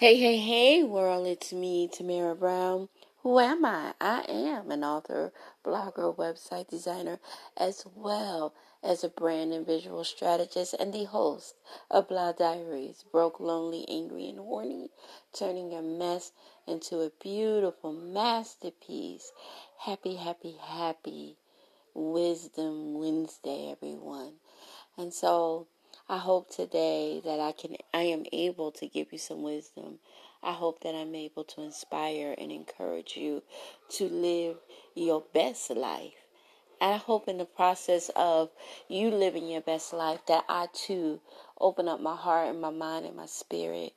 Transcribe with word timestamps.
Hey, 0.00 0.16
hey, 0.16 0.38
hey, 0.38 0.82
world, 0.82 1.26
it's 1.26 1.52
me, 1.52 1.86
Tamara 1.86 2.34
Brown. 2.34 2.88
Who 3.22 3.38
am 3.38 3.66
I? 3.66 3.92
I 4.00 4.22
am 4.30 4.70
an 4.70 4.82
author, 4.82 5.30
blogger, 5.62 6.16
website 6.16 6.68
designer, 6.70 7.20
as 7.54 7.84
well 7.94 8.54
as 8.82 9.04
a 9.04 9.10
brand 9.10 9.52
and 9.52 9.66
visual 9.66 10.04
strategist 10.04 10.74
and 10.80 10.94
the 10.94 11.04
host 11.04 11.54
of 11.90 12.08
Blah 12.08 12.32
Diaries, 12.32 13.04
broke, 13.12 13.40
lonely, 13.40 13.84
angry, 13.90 14.26
and 14.30 14.38
horny, 14.38 14.88
turning 15.34 15.70
your 15.70 15.82
mess 15.82 16.32
into 16.66 17.02
a 17.02 17.10
beautiful 17.22 17.92
masterpiece. 17.92 19.32
Happy, 19.80 20.16
happy, 20.16 20.56
happy 20.62 21.36
Wisdom 21.94 22.94
Wednesday, 22.94 23.70
everyone. 23.70 24.34
And 24.96 25.12
so, 25.12 25.66
I 26.10 26.18
hope 26.18 26.50
today 26.50 27.22
that 27.24 27.38
I 27.38 27.52
can 27.52 27.76
I 27.94 28.02
am 28.02 28.24
able 28.32 28.72
to 28.72 28.88
give 28.88 29.12
you 29.12 29.18
some 29.18 29.44
wisdom. 29.44 30.00
I 30.42 30.50
hope 30.50 30.80
that 30.80 30.92
I'm 30.92 31.14
able 31.14 31.44
to 31.44 31.62
inspire 31.62 32.34
and 32.36 32.50
encourage 32.50 33.16
you 33.16 33.44
to 33.90 34.08
live 34.08 34.56
your 34.96 35.22
best 35.32 35.70
life. 35.70 36.26
And 36.80 36.94
I 36.94 36.96
hope 36.96 37.28
in 37.28 37.38
the 37.38 37.44
process 37.44 38.10
of 38.16 38.50
you 38.88 39.12
living 39.12 39.48
your 39.48 39.60
best 39.60 39.92
life 39.92 40.26
that 40.26 40.44
I 40.48 40.66
too 40.72 41.20
open 41.60 41.86
up 41.86 42.00
my 42.00 42.16
heart 42.16 42.48
and 42.48 42.60
my 42.60 42.70
mind 42.70 43.06
and 43.06 43.14
my 43.14 43.26
spirit 43.26 43.92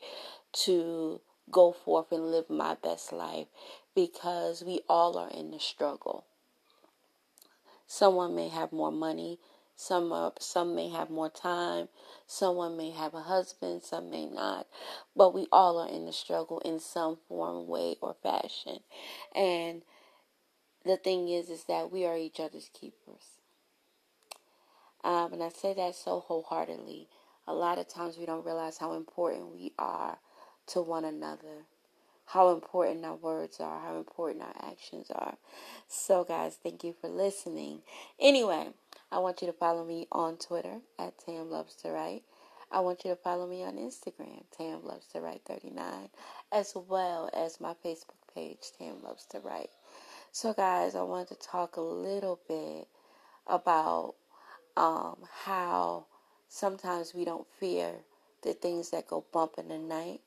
to 0.66 1.20
go 1.50 1.72
forth 1.72 2.12
and 2.12 2.30
live 2.30 2.48
my 2.48 2.76
best 2.76 3.12
life 3.12 3.48
because 3.96 4.64
we 4.64 4.82
all 4.88 5.18
are 5.18 5.32
in 5.32 5.50
the 5.50 5.60
struggle. 5.60 6.26
Someone 7.88 8.36
may 8.36 8.50
have 8.50 8.72
more 8.72 8.92
money, 8.92 9.40
some 9.76 10.12
are, 10.12 10.34
some 10.40 10.76
may 10.76 10.90
have 10.90 11.10
more 11.10 11.30
time, 11.30 11.90
someone 12.28 12.78
may 12.78 12.92
have 12.92 13.14
a 13.14 13.22
husband, 13.22 13.82
some 13.84 14.10
may 14.10 14.26
not, 14.26 14.68
but 15.16 15.34
we 15.34 15.48
all 15.52 15.80
are 15.80 15.90
in 15.90 16.06
the 16.06 16.14
struggle 16.14 16.60
in 16.60 16.80
some 16.80 17.18
form, 17.28 17.68
way, 17.68 17.96
or 18.02 18.16
fashion. 18.22 18.80
And 19.36 19.82
the 20.86 20.98
thing 20.98 21.28
is, 21.28 21.50
is 21.50 21.64
that 21.66 21.92
we 21.92 22.06
are 22.06 22.18
each 22.18 22.40
other's 22.40 22.70
keepers. 22.74 23.40
Um, 25.04 25.34
and 25.34 25.44
I 25.44 25.50
say 25.50 25.74
that 25.74 25.96
so 25.96 26.22
wholeheartedly. 26.22 27.10
A 27.46 27.54
lot 27.54 27.78
of 27.78 27.90
times 27.90 28.18
we 28.18 28.26
don't 28.26 28.46
realize 28.46 28.78
how 28.78 28.94
important 28.94 29.54
we 29.54 29.74
are 29.78 30.18
to 30.68 30.82
one 30.82 31.04
another, 31.04 31.66
how 32.26 32.52
important 32.52 33.04
our 33.04 33.16
words 33.16 33.60
are, 33.60 33.82
how 33.82 33.98
important 33.98 34.44
our 34.44 34.72
actions 34.72 35.12
are. 35.12 35.36
So, 35.90 36.24
guys, 36.24 36.58
thank 36.64 36.84
you 36.86 36.94
for 37.02 37.10
listening. 37.10 37.82
Anyway. 38.18 38.70
I 39.14 39.20
want 39.20 39.42
you 39.42 39.48
to 39.48 39.54
follow 39.54 39.86
me 39.86 40.08
on 40.12 40.38
Twitter 40.38 40.80
at 40.98 41.20
Tam 41.20 41.52
Loves 41.52 41.76
to 41.76 41.92
Write. 41.92 42.24
I 42.72 42.80
want 42.80 43.06
you 43.06 43.12
to 43.12 43.16
follow 43.16 43.46
me 43.46 43.64
on 43.64 43.76
Instagram, 43.76 44.42
Tam 44.58 44.84
Loves 44.84 45.06
to 45.10 45.22
Write 45.22 45.44
39, 45.46 46.10
as 46.52 46.74
well 46.76 47.30
as 47.32 47.62
my 47.62 47.76
Facebook 47.86 48.18
page, 48.34 48.58
Tam 48.76 49.04
Loves 49.04 49.28
to 49.28 49.40
Write. 49.40 49.70
So, 50.32 50.52
guys, 50.52 50.96
I 50.96 51.04
wanted 51.04 51.40
to 51.40 51.48
talk 51.48 51.78
a 51.78 51.82
little 51.82 52.40
bit 52.48 52.88
about 53.46 54.16
um, 54.76 55.18
how 55.46 56.08
sometimes 56.50 57.14
we 57.14 57.24
don't 57.24 57.46
fear 57.60 57.92
the 58.42 58.56
things 58.56 58.90
that 58.90 59.06
go 59.06 59.24
bump 59.32 59.54
in 59.60 59.68
the 59.68 59.78
night, 59.78 60.22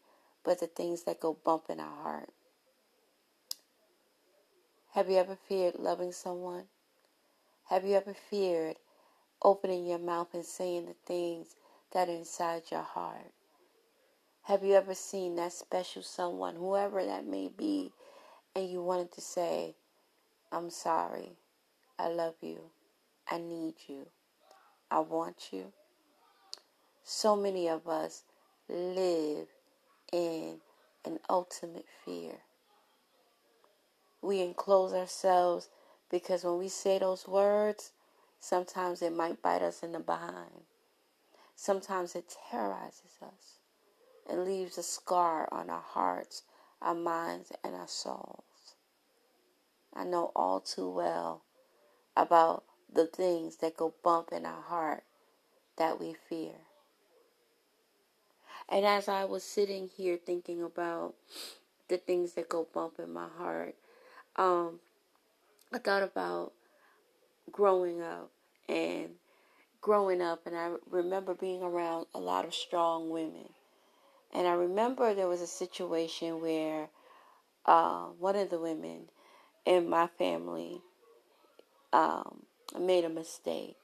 but 0.45 0.61
the 0.61 0.69
things 0.69 1.03
that 1.03 1.19
go 1.19 1.37
bump 1.45 1.65
in 1.71 1.81
our 1.81 2.03
heart. 2.05 2.31
Have 4.93 5.11
you 5.11 5.17
ever 5.17 5.37
feared 5.49 5.75
loving 5.75 6.13
someone? 6.13 6.67
Have 7.69 7.85
you 7.85 7.97
ever 7.97 8.15
feared 8.15 8.77
opening 9.43 9.87
your 9.87 9.99
mouth 9.99 10.29
and 10.35 10.45
saying 10.45 10.87
the 10.87 10.95
things 11.05 11.57
that 11.93 12.09
are 12.09 12.13
inside 12.13 12.63
your 12.71 12.83
heart? 12.83 13.33
Have 14.43 14.63
you 14.63 14.75
ever 14.75 14.95
seen 14.95 15.35
that 15.35 15.53
special 15.53 16.03
someone, 16.03 16.55
whoever 16.55 17.05
that 17.05 17.27
may 17.27 17.49
be, 17.49 17.91
and 18.55 18.71
you 18.71 18.85
wanted 18.85 19.11
to 19.13 19.21
say, 19.21 19.75
I'm 20.53 20.71
sorry, 20.71 21.33
I 21.99 22.07
love 22.07 22.37
you, 22.41 22.61
I 23.29 23.39
need 23.39 23.75
you, 23.89 24.07
I 24.89 25.01
want 25.01 25.49
you? 25.51 25.73
So 27.03 27.35
many 27.35 27.69
of 27.69 27.89
us 27.89 28.23
live 28.69 29.49
in 30.13 30.59
an 31.05 31.19
ultimate 31.29 31.87
fear. 32.05 32.35
We 34.23 34.41
enclose 34.41 34.93
ourselves 34.93 35.69
because 36.11 36.45
when 36.45 36.59
we 36.59 36.69
say 36.69 36.99
those 36.99 37.27
words, 37.27 37.93
sometimes 38.41 39.03
it 39.03 39.13
might 39.13 39.43
bite 39.43 39.63
us 39.63 39.83
in 39.83 39.93
the 39.93 39.99
behind. 39.99 40.65
Sometimes 41.55 42.15
it 42.15 42.35
terrorizes 42.51 43.19
us 43.23 43.61
and 44.29 44.45
leaves 44.45 44.79
a 44.79 44.83
scar 44.83 45.49
on 45.51 45.71
our 45.71 45.85
hearts, 45.85 46.43
our 46.83 46.95
minds, 46.95 47.53
and 47.65 47.75
our 47.75 47.89
souls. 47.89 48.45
I 49.95 50.05
know 50.05 50.33
all 50.37 50.61
too 50.61 50.91
well 50.91 51.43
about 52.17 52.65
the 52.93 53.07
things 53.07 53.57
that 53.57 53.77
go 53.77 53.95
bump 54.03 54.31
in 54.33 54.45
our 54.45 54.63
heart 54.63 55.05
that 55.77 55.99
we 55.99 56.15
fear. 56.29 56.55
And 58.69 58.85
as 58.85 59.09
I 59.09 59.25
was 59.25 59.45
sitting 59.45 59.89
here 59.97 60.19
thinking 60.19 60.63
about 60.63 61.15
the 61.89 61.99
things 61.99 62.33
that 62.33 62.49
go 62.49 62.67
bump 62.73 62.99
in 62.99 63.13
my 63.13 63.29
heart, 63.39 63.77
um, 64.37 64.81
I 65.73 65.79
thought 65.79 66.03
about 66.03 66.53
growing 67.51 68.01
up 68.03 68.31
and 68.69 69.11
growing 69.81 70.23
up, 70.23 70.47
and 70.47 70.57
I 70.57 70.73
remember 70.91 71.35
being 71.35 71.63
around 71.63 72.07
a 72.15 72.19
lot 72.19 72.45
of 72.45 72.55
strong 72.55 73.11
women. 73.11 73.51
And 74.33 74.47
I 74.47 74.53
remember 74.53 75.15
there 75.15 75.29
was 75.29 75.41
a 75.41 75.47
situation 75.47 76.41
where 76.41 76.89
uh, 77.65 78.07
one 78.19 78.37
of 78.37 78.51
the 78.51 78.59
women 78.59 79.09
in 79.65 79.89
my 79.89 80.07
family 80.07 80.83
um, 81.93 82.43
made 82.79 83.05
a 83.05 83.09
mistake. 83.09 83.77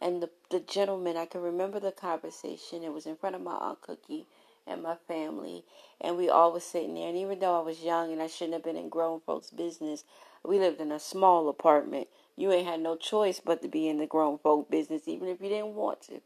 And 0.00 0.22
the, 0.22 0.30
the 0.50 0.60
gentleman, 0.60 1.16
I 1.16 1.24
can 1.26 1.40
remember 1.40 1.80
the 1.80 1.92
conversation. 1.92 2.82
It 2.82 2.92
was 2.92 3.06
in 3.06 3.16
front 3.16 3.36
of 3.36 3.42
my 3.42 3.54
Aunt 3.54 3.80
Cookie 3.80 4.26
and 4.66 4.82
my 4.82 4.96
family. 5.08 5.64
And 6.00 6.16
we 6.16 6.28
all 6.28 6.52
was 6.52 6.64
sitting 6.64 6.94
there. 6.94 7.08
And 7.08 7.16
even 7.16 7.38
though 7.38 7.58
I 7.58 7.62
was 7.62 7.82
young 7.82 8.12
and 8.12 8.20
I 8.20 8.26
shouldn't 8.26 8.54
have 8.54 8.64
been 8.64 8.76
in 8.76 8.90
grown 8.90 9.20
folks' 9.20 9.50
business, 9.50 10.04
we 10.44 10.58
lived 10.58 10.80
in 10.80 10.92
a 10.92 10.98
small 10.98 11.48
apartment. 11.48 12.08
You 12.36 12.52
ain't 12.52 12.66
had 12.66 12.80
no 12.80 12.96
choice 12.96 13.40
but 13.44 13.62
to 13.62 13.68
be 13.68 13.88
in 13.88 13.98
the 13.98 14.06
grown 14.06 14.38
folk 14.38 14.70
business, 14.70 15.08
even 15.08 15.28
if 15.28 15.40
you 15.40 15.48
didn't 15.48 15.74
want 15.74 16.02
to. 16.02 16.20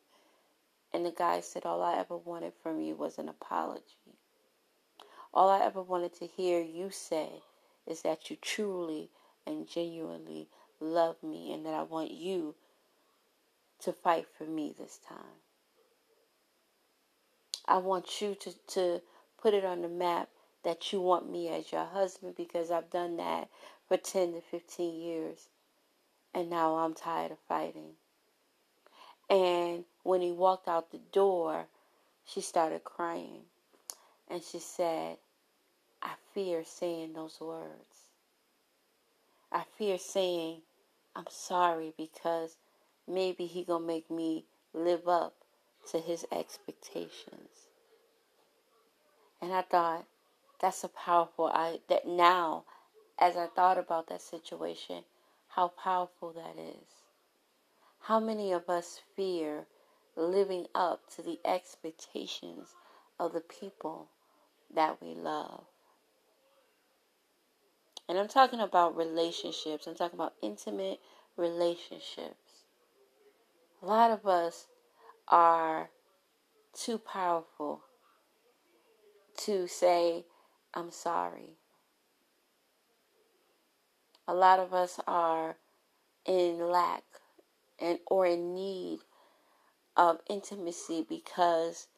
And 0.93 1.07
the 1.07 1.13
guy 1.13 1.41
said, 1.41 1.65
All 1.65 1.83
I 1.83 1.99
ever 1.99 2.17
wanted 2.17 2.53
from 2.63 2.81
you 2.81 2.95
was 2.97 3.19
an 3.19 3.29
apology. 3.29 3.85
All 5.33 5.49
I 5.49 5.65
ever 5.65 5.81
wanted 5.81 6.15
to 6.15 6.27
hear 6.27 6.61
you 6.61 6.91
say 6.91 7.43
is 7.87 8.03
that 8.03 8.31
you 8.31 8.37
truly 8.37 9.11
and 9.47 9.69
genuinely 9.69 10.49
love 10.81 11.23
me 11.23 11.53
and 11.53 11.65
that 11.65 11.75
I 11.75 11.83
want 11.83 12.11
you 12.11 12.55
to 13.81 13.93
fight 13.93 14.27
for 14.37 14.45
me 14.45 14.75
this 14.77 14.99
time. 14.99 15.41
I 17.67 17.79
want 17.79 18.21
you 18.21 18.35
to, 18.35 18.53
to 18.69 19.03
put 19.41 19.55
it 19.55 19.65
on 19.65 19.83
the 19.83 19.89
map 19.89 20.29
that 20.65 20.93
you 20.93 21.01
want 21.01 21.31
me 21.31 21.49
as 21.49 21.73
your 21.73 21.85
husband 21.85 22.35
because 22.37 22.71
I've 22.71 22.91
done 22.91 23.17
that 23.17 23.49
for 23.91 23.97
10 23.97 24.35
to 24.35 24.41
15 24.41 25.01
years. 25.01 25.49
And 26.33 26.49
now 26.49 26.77
I'm 26.77 26.95
tired 26.95 27.33
of 27.33 27.39
fighting. 27.49 27.95
And 29.29 29.85
when 30.05 30.21
he 30.21 30.31
walked 30.31 30.69
out 30.69 30.93
the 30.93 31.01
door, 31.11 31.67
she 32.25 32.41
started 32.41 32.85
crying. 32.85 33.43
And 34.29 34.45
she 34.45 34.61
said, 34.61 35.17
I 36.01 36.13
fear 36.33 36.63
saying 36.65 37.15
those 37.15 37.39
words. 37.41 38.11
I 39.51 39.65
fear 39.77 39.99
saying, 39.99 40.63
I'm 41.17 41.27
sorry 41.29 41.93
because 41.97 42.59
maybe 43.09 43.47
he 43.47 43.65
gonna 43.65 43.85
make 43.85 44.09
me 44.09 44.45
live 44.73 45.09
up 45.09 45.35
to 45.91 45.99
his 45.99 46.25
expectations. 46.31 47.67
And 49.43 49.53
I 49.53 49.63
thought, 49.63 50.05
that's 50.61 50.85
a 50.85 50.89
powerful 50.89 51.47
I 51.47 51.81
that 51.89 52.07
now 52.07 52.63
as 53.21 53.37
I 53.37 53.47
thought 53.47 53.79
about 53.79 54.09
that 54.09 54.23
situation, 54.23 55.05
how 55.49 55.69
powerful 55.69 56.33
that 56.33 56.57
is. 56.59 57.05
How 58.01 58.19
many 58.19 58.51
of 58.51 58.69
us 58.69 59.01
fear 59.15 59.67
living 60.17 60.67
up 60.75 61.03
to 61.17 61.23
the 61.23 61.39
expectations 61.45 62.75
of 63.19 63.35
the 63.35 63.43
people 63.43 64.09
that 64.75 65.03
we 65.03 65.15
love? 65.15 65.65
And 68.09 68.19
I'm 68.19 68.29
talking 68.29 68.61
about 68.61 68.97
relationships, 68.97 69.87
I'm 69.87 69.95
talking 69.95 70.19
about 70.19 70.35
intimate 70.43 70.99
relationships. 71.37 72.65
A 73.83 73.87
lot 73.87 74.11
of 74.11 74.27
us 74.27 74.67
are 75.29 75.91
too 76.73 76.99
powerful 76.99 77.83
to 79.45 79.69
say, 79.69 80.25
I'm 80.75 80.91
sorry. 80.91 81.60
A 84.31 84.35
lot 84.35 84.59
of 84.59 84.73
us 84.73 85.01
are 85.07 85.57
in 86.25 86.59
lack 86.71 87.05
and 87.79 87.99
or 88.07 88.27
in 88.27 88.55
need 88.55 89.01
of 89.97 90.21
intimacy 90.29 91.05
because 91.09 91.89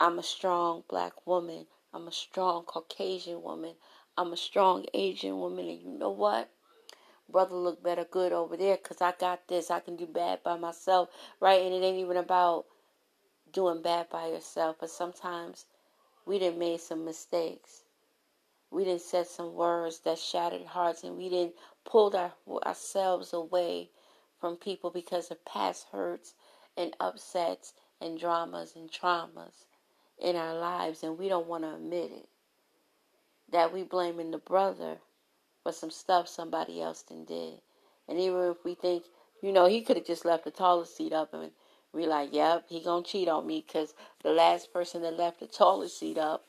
I'm 0.00 0.18
a 0.18 0.22
strong 0.22 0.84
black 0.88 1.26
woman 1.26 1.66
I'm 1.92 2.06
a 2.06 2.12
strong 2.12 2.64
Caucasian 2.64 3.42
woman. 3.42 3.74
I'm 4.16 4.32
a 4.32 4.36
strong 4.36 4.86
Asian 4.94 5.38
woman. 5.38 5.68
And 5.68 5.80
you 5.80 5.90
know 5.98 6.10
what? 6.10 6.48
Brother 7.28 7.56
look 7.56 7.82
better 7.82 8.04
good 8.04 8.32
over 8.32 8.56
there 8.56 8.76
because 8.76 9.00
I 9.00 9.12
got 9.18 9.48
this. 9.48 9.70
I 9.70 9.80
can 9.80 9.96
do 9.96 10.06
bad 10.06 10.42
by 10.44 10.56
myself, 10.56 11.08
right? 11.40 11.60
And 11.60 11.74
it 11.74 11.84
ain't 11.84 11.98
even 11.98 12.16
about 12.16 12.66
doing 13.52 13.82
bad 13.82 14.08
by 14.08 14.28
yourself. 14.28 14.76
But 14.78 14.90
sometimes 14.90 15.66
we 16.24 16.38
done 16.38 16.58
made 16.58 16.80
some 16.80 17.04
mistakes. 17.04 17.79
We 18.70 18.84
didn't 18.84 19.02
said 19.02 19.26
some 19.26 19.54
words 19.54 20.00
that 20.00 20.18
shattered 20.18 20.66
hearts 20.66 21.02
and 21.02 21.16
we 21.16 21.28
didn't 21.28 21.54
pulled 21.84 22.14
our, 22.14 22.32
ourselves 22.64 23.32
away 23.32 23.90
from 24.40 24.56
people 24.56 24.90
because 24.90 25.30
of 25.30 25.44
past 25.44 25.86
hurts 25.90 26.34
and 26.76 26.96
upsets 27.00 27.72
and 28.00 28.18
dramas 28.18 28.74
and 28.76 28.90
traumas 28.90 29.66
in 30.18 30.36
our 30.36 30.54
lives 30.54 31.02
and 31.02 31.18
we 31.18 31.28
don't 31.28 31.48
want 31.48 31.64
to 31.64 31.74
admit 31.74 32.12
it. 32.12 32.28
That 33.50 33.72
we 33.72 33.82
blaming 33.82 34.30
the 34.30 34.38
brother 34.38 34.98
for 35.62 35.72
some 35.72 35.90
stuff 35.90 36.28
somebody 36.28 36.80
else 36.80 37.02
done 37.02 37.24
did. 37.24 37.60
And 38.08 38.18
even 38.18 38.50
if 38.50 38.64
we 38.64 38.74
think, 38.74 39.04
you 39.42 39.52
know, 39.52 39.66
he 39.66 39.82
could 39.82 39.96
have 39.96 40.06
just 40.06 40.24
left 40.24 40.44
the 40.44 40.50
tallest 40.50 40.96
seat 40.96 41.12
up 41.12 41.34
and 41.34 41.50
we 41.92 42.06
like, 42.06 42.32
yep, 42.32 42.66
he 42.68 42.82
gonna 42.82 43.02
cheat 43.04 43.28
on 43.28 43.46
me 43.46 43.64
because 43.66 43.94
the 44.22 44.30
last 44.30 44.72
person 44.72 45.02
that 45.02 45.16
left 45.16 45.40
the 45.40 45.46
tallest 45.46 45.98
seat 45.98 46.18
up, 46.18 46.46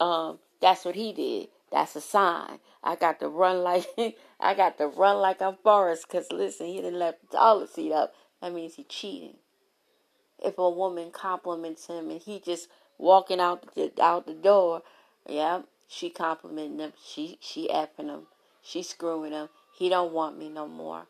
um, 0.00 0.38
that's 0.60 0.84
what 0.84 0.94
he 0.94 1.12
did. 1.12 1.48
That's 1.70 1.96
a 1.96 2.00
sign. 2.00 2.60
I 2.82 2.96
got 2.96 3.18
to 3.20 3.28
run 3.28 3.62
like 3.62 3.86
I 4.40 4.54
got 4.54 4.78
to 4.78 4.86
run 4.86 5.18
like 5.18 5.42
I'm 5.42 5.56
Forrest. 5.62 6.08
Cause 6.08 6.26
listen, 6.30 6.66
he 6.66 6.76
didn't 6.76 6.98
left 6.98 7.30
the 7.30 7.38
toilet 7.38 7.70
seat 7.70 7.92
up. 7.92 8.14
That 8.40 8.52
means 8.52 8.74
he 8.76 8.84
cheating. 8.84 9.36
If 10.38 10.58
a 10.58 10.68
woman 10.68 11.10
compliments 11.10 11.86
him 11.86 12.10
and 12.10 12.20
he 12.20 12.38
just 12.38 12.68
walking 12.98 13.40
out 13.40 13.74
the 13.74 13.92
out 14.00 14.26
the 14.26 14.34
door, 14.34 14.82
yeah, 15.28 15.62
she 15.88 16.10
complimenting 16.10 16.78
him. 16.78 16.92
She 17.04 17.38
she 17.40 17.68
effing 17.68 18.08
him. 18.08 18.26
She 18.62 18.82
screwing 18.82 19.32
him. 19.32 19.48
He 19.76 19.88
don't 19.88 20.12
want 20.12 20.38
me 20.38 20.48
no 20.48 20.68
more. 20.68 21.06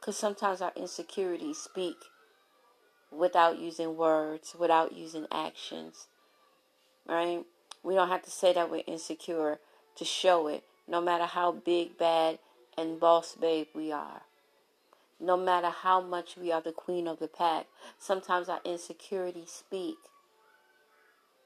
Cause 0.00 0.16
sometimes 0.16 0.60
our 0.60 0.72
insecurities 0.76 1.58
speak 1.58 1.96
without 3.10 3.58
using 3.58 3.96
words, 3.96 4.54
without 4.58 4.92
using 4.92 5.26
actions. 5.32 6.08
Right? 7.06 7.44
We 7.84 7.94
don't 7.94 8.08
have 8.08 8.22
to 8.22 8.30
say 8.30 8.52
that 8.54 8.70
we're 8.70 8.82
insecure 8.86 9.60
to 9.96 10.04
show 10.04 10.48
it, 10.48 10.64
no 10.88 11.00
matter 11.00 11.26
how 11.26 11.52
big, 11.52 11.98
bad, 11.98 12.38
and 12.76 12.98
boss 12.98 13.36
babe 13.36 13.68
we 13.74 13.92
are. 13.92 14.22
No 15.20 15.36
matter 15.36 15.68
how 15.68 16.00
much 16.00 16.36
we 16.36 16.50
are 16.50 16.60
the 16.60 16.72
queen 16.72 17.06
of 17.06 17.18
the 17.18 17.28
pack, 17.28 17.66
sometimes 17.98 18.48
our 18.48 18.60
insecurities 18.64 19.50
speak 19.50 19.96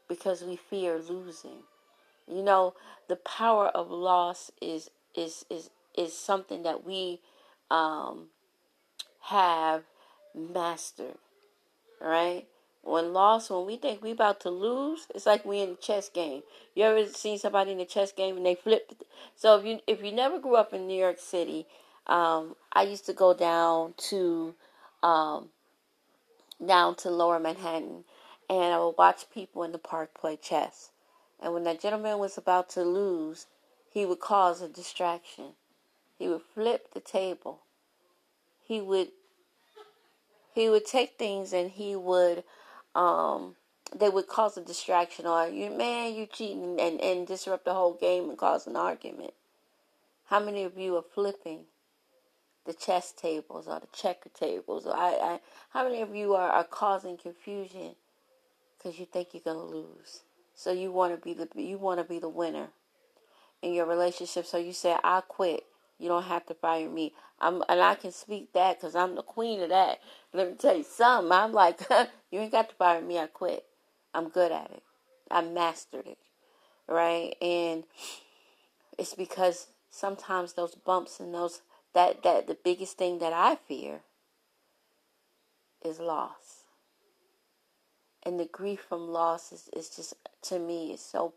because 0.08 0.42
we 0.42 0.56
fear 0.56 0.98
losing. 0.98 1.64
You 2.26 2.42
know, 2.42 2.74
the 3.08 3.16
power 3.16 3.68
of 3.68 3.90
loss 3.90 4.50
is 4.62 4.90
is 5.14 5.44
is 5.50 5.70
is 5.96 6.16
something 6.16 6.62
that 6.62 6.84
we 6.84 7.20
um, 7.70 8.28
have 9.22 9.84
mastered, 10.34 11.18
right? 12.00 12.46
When 12.82 13.12
lost, 13.12 13.50
when 13.50 13.66
we 13.66 13.76
think 13.76 14.02
we 14.02 14.12
about 14.12 14.40
to 14.40 14.50
lose, 14.50 15.06
it's 15.14 15.26
like 15.26 15.44
we 15.44 15.60
in 15.60 15.70
a 15.70 15.74
chess 15.76 16.08
game. 16.08 16.42
You 16.74 16.84
ever 16.84 17.06
seen 17.06 17.38
somebody 17.38 17.72
in 17.72 17.80
a 17.80 17.84
chess 17.84 18.12
game 18.12 18.36
and 18.36 18.46
they 18.46 18.54
flip? 18.54 19.02
So 19.36 19.58
if 19.58 19.64
you 19.64 19.80
if 19.86 20.02
you 20.02 20.12
never 20.12 20.38
grew 20.38 20.56
up 20.56 20.72
in 20.72 20.86
New 20.86 20.98
York 20.98 21.18
City, 21.18 21.66
um, 22.06 22.56
I 22.72 22.82
used 22.82 23.06
to 23.06 23.12
go 23.12 23.34
down 23.34 23.94
to 24.08 24.54
um, 25.02 25.50
down 26.64 26.94
to 26.96 27.10
Lower 27.10 27.38
Manhattan, 27.38 28.04
and 28.48 28.74
I 28.74 28.78
would 28.78 28.96
watch 28.96 29.30
people 29.32 29.62
in 29.64 29.72
the 29.72 29.78
park 29.78 30.14
play 30.14 30.36
chess. 30.36 30.90
And 31.40 31.52
when 31.52 31.64
that 31.64 31.80
gentleman 31.80 32.18
was 32.18 32.38
about 32.38 32.68
to 32.70 32.82
lose, 32.82 33.46
he 33.90 34.04
would 34.06 34.20
cause 34.20 34.60
a 34.60 34.68
distraction. 34.68 35.52
He 36.18 36.28
would 36.28 36.42
flip 36.42 36.92
the 36.94 37.00
table. 37.00 37.60
He 38.64 38.80
would 38.80 39.08
he 40.54 40.68
would 40.68 40.84
take 40.84 41.18
things 41.18 41.52
and 41.52 41.70
he 41.70 41.94
would 41.94 42.42
um 42.94 43.54
they 43.98 44.08
would 44.08 44.28
cause 44.28 44.56
a 44.56 44.60
distraction 44.60 45.26
or 45.26 45.48
you 45.48 45.70
man 45.70 46.14
you 46.14 46.26
cheating 46.26 46.78
and, 46.80 47.00
and 47.00 47.26
disrupt 47.26 47.64
the 47.64 47.74
whole 47.74 47.94
game 47.94 48.28
and 48.28 48.38
cause 48.38 48.66
an 48.66 48.76
argument. 48.76 49.32
How 50.26 50.40
many 50.40 50.64
of 50.64 50.76
you 50.76 50.96
are 50.96 51.04
flipping 51.14 51.64
the 52.66 52.74
chess 52.74 53.12
tables 53.12 53.66
or 53.66 53.80
the 53.80 53.88
checker 53.92 54.28
tables? 54.28 54.86
Or 54.86 54.94
I, 54.94 55.10
I 55.10 55.40
how 55.70 55.84
many 55.84 56.02
of 56.02 56.14
you 56.14 56.34
are, 56.34 56.50
are 56.50 56.64
causing 56.64 57.16
confusion 57.16 57.94
because 58.76 58.98
you 58.98 59.06
think 59.06 59.28
you're 59.32 59.42
gonna 59.42 59.64
lose? 59.64 60.22
So 60.54 60.72
you 60.72 60.92
want 60.92 61.14
to 61.14 61.20
be 61.20 61.34
the 61.34 61.48
you 61.60 61.78
want 61.78 62.00
to 62.00 62.04
be 62.04 62.18
the 62.18 62.28
winner 62.28 62.68
in 63.62 63.72
your 63.72 63.86
relationship. 63.86 64.44
So 64.44 64.58
you 64.58 64.72
say, 64.72 64.96
"I 65.02 65.22
quit." 65.22 65.64
You 65.98 66.08
don't 66.08 66.24
have 66.24 66.46
to 66.46 66.54
fire 66.54 66.88
me. 66.88 67.12
I'm 67.40 67.62
and 67.68 67.80
I 67.80 67.94
can 67.94 68.12
speak 68.12 68.52
that 68.52 68.78
because 68.78 68.94
I'm 68.94 69.14
the 69.14 69.22
queen 69.22 69.60
of 69.62 69.70
that. 69.70 69.98
Let 70.32 70.48
me 70.48 70.54
tell 70.56 70.76
you 70.76 70.84
something. 70.84 71.32
I'm 71.32 71.52
like, 71.52 71.80
you 72.30 72.40
ain't 72.40 72.52
got 72.52 72.68
to 72.68 72.74
fire 72.74 73.00
me. 73.00 73.18
I 73.18 73.26
quit. 73.26 73.64
I'm 74.14 74.28
good 74.28 74.52
at 74.52 74.70
it. 74.70 74.82
I 75.30 75.42
mastered 75.42 76.06
it, 76.06 76.18
right? 76.88 77.34
And 77.42 77.84
it's 78.98 79.14
because 79.14 79.68
sometimes 79.90 80.54
those 80.54 80.74
bumps 80.74 81.20
and 81.20 81.34
those 81.34 81.62
that 81.94 82.22
that 82.22 82.46
the 82.46 82.58
biggest 82.62 82.96
thing 82.96 83.18
that 83.18 83.32
I 83.32 83.56
fear 83.56 84.00
is 85.84 85.98
loss. 85.98 86.64
And 88.24 88.38
the 88.38 88.46
grief 88.46 88.84
from 88.88 89.08
loss 89.08 89.52
is, 89.52 89.70
is 89.74 89.88
just 89.88 90.14
to 90.42 90.58
me 90.58 90.92
is 90.92 91.00
so 91.00 91.34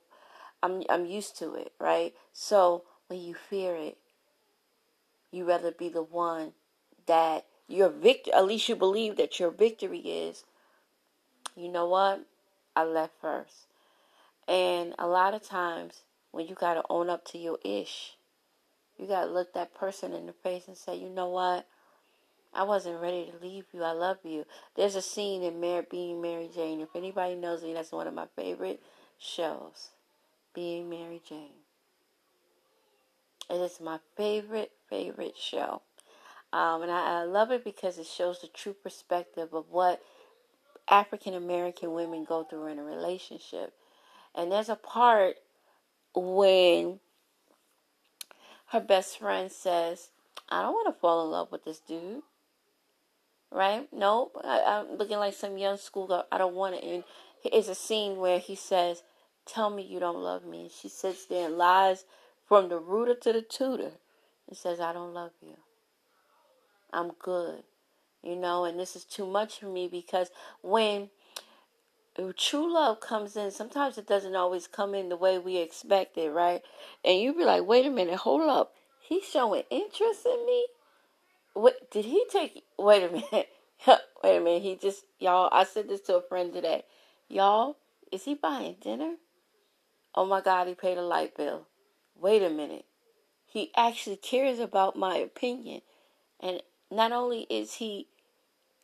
I'm 0.63 0.83
I'm 0.89 1.05
used 1.05 1.37
to 1.39 1.55
it, 1.55 1.73
right? 1.79 2.13
So 2.33 2.83
when 3.07 3.19
you 3.19 3.33
fear 3.33 3.75
it, 3.75 3.97
you 5.31 5.45
rather 5.45 5.71
be 5.71 5.89
the 5.89 6.03
one 6.03 6.53
that 7.07 7.45
your 7.67 7.89
victory, 7.89 8.33
at 8.33 8.45
least 8.45 8.69
you 8.69 8.75
believe 8.75 9.15
that 9.17 9.39
your 9.39 9.51
victory 9.51 9.99
is, 9.99 10.43
you 11.55 11.69
know 11.69 11.87
what? 11.87 12.25
I 12.75 12.83
left 12.83 13.13
first. 13.21 13.67
And 14.47 14.93
a 14.99 15.07
lot 15.07 15.33
of 15.33 15.43
times 15.43 16.01
when 16.31 16.47
you 16.47 16.55
got 16.55 16.75
to 16.75 16.83
own 16.89 17.09
up 17.09 17.25
to 17.25 17.37
your 17.37 17.57
ish, 17.63 18.15
you 18.97 19.07
got 19.07 19.25
to 19.25 19.31
look 19.31 19.53
that 19.53 19.73
person 19.73 20.13
in 20.13 20.25
the 20.25 20.33
face 20.33 20.67
and 20.67 20.77
say, 20.77 20.95
you 20.95 21.09
know 21.09 21.29
what? 21.29 21.65
I 22.53 22.63
wasn't 22.63 23.01
ready 23.01 23.31
to 23.31 23.45
leave 23.45 23.65
you. 23.73 23.83
I 23.83 23.91
love 23.91 24.17
you. 24.23 24.45
There's 24.75 24.95
a 24.95 25.01
scene 25.01 25.41
in 25.41 25.61
Mary, 25.61 25.85
Being 25.89 26.21
Mary 26.21 26.49
Jane. 26.53 26.81
If 26.81 26.95
anybody 26.95 27.35
knows 27.35 27.63
me, 27.63 27.73
that's 27.73 27.91
one 27.91 28.07
of 28.07 28.13
my 28.13 28.27
favorite 28.35 28.81
shows. 29.17 29.89
Being 30.53 30.89
Mary 30.89 31.21
Jane. 31.27 31.61
And 33.49 33.61
It 33.61 33.63
is 33.63 33.79
my 33.79 33.99
favorite, 34.17 34.71
favorite 34.91 35.37
show. 35.37 35.81
Um, 36.53 36.83
and 36.83 36.91
I, 36.91 37.21
I 37.21 37.23
love 37.23 37.49
it 37.51 37.63
because 37.63 37.97
it 37.97 38.05
shows 38.05 38.41
the 38.41 38.47
true 38.47 38.73
perspective 38.73 39.53
of 39.53 39.65
what 39.71 40.01
African 40.89 41.33
American 41.33 41.93
women 41.93 42.25
go 42.25 42.43
through 42.43 42.67
in 42.67 42.77
a 42.77 42.83
relationship. 42.83 43.73
And 44.35 44.51
there's 44.51 44.69
a 44.69 44.75
part 44.75 45.37
when 46.13 46.99
her 48.67 48.81
best 48.81 49.17
friend 49.17 49.49
says, 49.51 50.09
I 50.49 50.61
don't 50.61 50.73
want 50.73 50.93
to 50.93 50.99
fall 50.99 51.25
in 51.25 51.31
love 51.31 51.51
with 51.51 51.63
this 51.63 51.79
dude. 51.79 52.21
Right? 53.49 53.87
No, 53.93 54.31
I, 54.43 54.81
am 54.81 54.97
looking 54.97 55.17
like 55.17 55.33
some 55.33 55.57
young 55.57 55.77
schoolgirl. 55.77 56.25
I 56.31 56.37
don't 56.37 56.55
want 56.55 56.75
it. 56.75 56.83
And 56.83 57.03
it's 57.43 57.67
a 57.67 57.75
scene 57.75 58.17
where 58.17 58.39
he 58.39 58.55
says, 58.55 59.03
Tell 59.45 59.69
me 59.69 59.83
you 59.83 59.99
don't 59.99 60.21
love 60.21 60.45
me. 60.45 60.63
And 60.63 60.71
she 60.71 60.87
sits 60.87 61.25
there 61.25 61.47
and 61.47 61.57
lies 61.57 62.05
from 62.47 62.69
the 62.69 62.77
rooter 62.77 63.15
to 63.15 63.33
the 63.33 63.41
tutor 63.41 63.93
and 64.47 64.57
says, 64.57 64.79
I 64.79 64.93
don't 64.93 65.13
love 65.13 65.31
you. 65.41 65.57
I'm 66.93 67.11
good. 67.19 67.63
You 68.23 68.35
know, 68.35 68.65
and 68.65 68.79
this 68.79 68.95
is 68.95 69.03
too 69.03 69.25
much 69.25 69.59
for 69.59 69.65
me 69.65 69.87
because 69.87 70.29
when 70.61 71.09
true 72.37 72.71
love 72.71 72.99
comes 72.99 73.35
in, 73.35 73.51
sometimes 73.51 73.97
it 73.97 74.07
doesn't 74.07 74.35
always 74.35 74.67
come 74.67 74.93
in 74.93 75.09
the 75.09 75.15
way 75.15 75.37
we 75.37 75.57
expect 75.57 76.17
it, 76.17 76.29
right? 76.29 76.61
And 77.03 77.19
you 77.19 77.33
be 77.33 77.45
like, 77.45 77.65
wait 77.65 77.85
a 77.85 77.89
minute, 77.89 78.17
hold 78.17 78.41
up. 78.41 78.73
He's 79.01 79.23
showing 79.23 79.63
interest 79.69 80.25
in 80.25 80.45
me? 80.45 80.67
What 81.53 81.91
did 81.91 82.05
he 82.05 82.25
take 82.31 82.63
wait 82.77 83.03
a 83.03 83.09
minute. 83.11 83.49
wait 84.23 84.37
a 84.37 84.39
minute, 84.39 84.61
he 84.61 84.75
just 84.75 85.03
y'all 85.19 85.49
I 85.51 85.63
said 85.63 85.89
this 85.89 86.01
to 86.01 86.17
a 86.17 86.21
friend 86.21 86.53
today. 86.53 86.83
Y'all, 87.27 87.77
is 88.11 88.25
he 88.25 88.35
buying 88.35 88.75
dinner? 88.81 89.15
Oh 90.13 90.25
my 90.25 90.41
god, 90.41 90.67
he 90.67 90.75
paid 90.75 90.97
a 90.97 91.01
light 91.01 91.35
bill. 91.35 91.67
Wait 92.15 92.43
a 92.43 92.49
minute. 92.49 92.85
He 93.51 93.69
actually 93.75 94.15
cares 94.15 94.59
about 94.59 94.95
my 94.95 95.17
opinion. 95.17 95.81
And 96.39 96.61
not 96.89 97.11
only 97.11 97.41
is 97.49 97.75
he, 97.75 98.07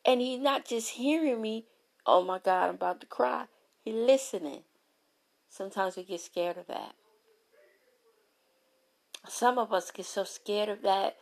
and 0.05 0.19
he's 0.19 0.41
not 0.41 0.65
just 0.65 0.89
hearing 0.89 1.41
me, 1.41 1.63
oh 2.05 2.21
my 2.21 2.39
God, 2.39 2.67
I'm 2.67 2.75
about 2.75 2.99
to 2.99 3.07
cry. 3.07 3.45
He's 3.85 3.95
listening. 3.95 4.63
Sometimes 5.49 5.95
we 5.95 6.03
get 6.03 6.19
scared 6.19 6.57
of 6.57 6.67
that. 6.67 6.95
Some 9.29 9.57
of 9.57 9.71
us 9.71 9.89
get 9.89 10.05
so 10.05 10.25
scared 10.25 10.67
of 10.67 10.81
that 10.81 11.15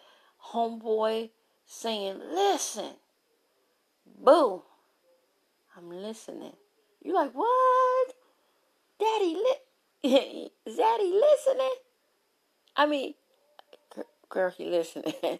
homeboy 0.51 1.29
saying, 1.67 2.19
listen, 2.33 2.95
boo, 4.23 4.63
I'm 5.77 5.91
listening. 5.91 6.53
You're 7.03 7.13
like, 7.13 7.31
what? 7.33 8.13
Daddy, 8.99 9.37
li-? 10.03 10.49
Zaddy 10.67 11.21
listening? 11.21 11.75
I 12.75 12.87
mean, 12.87 13.13
girl, 14.29 14.49
he 14.49 14.65
listening. 14.65 15.13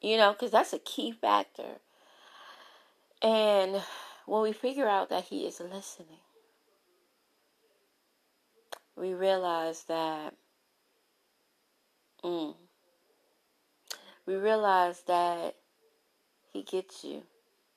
you 0.00 0.16
know, 0.16 0.32
because 0.32 0.50
that's 0.50 0.72
a 0.72 0.78
key 0.78 1.12
factor. 1.12 1.80
And 3.22 3.82
when 4.26 4.42
we 4.42 4.52
figure 4.52 4.88
out 4.88 5.08
that 5.10 5.24
he 5.24 5.46
is 5.46 5.60
listening, 5.60 6.20
we 8.96 9.14
realize 9.14 9.84
that 9.84 10.34
mm, 12.24 12.54
we 14.26 14.34
realize 14.34 15.02
that 15.06 15.56
he 16.52 16.62
gets 16.62 17.04
you. 17.04 17.22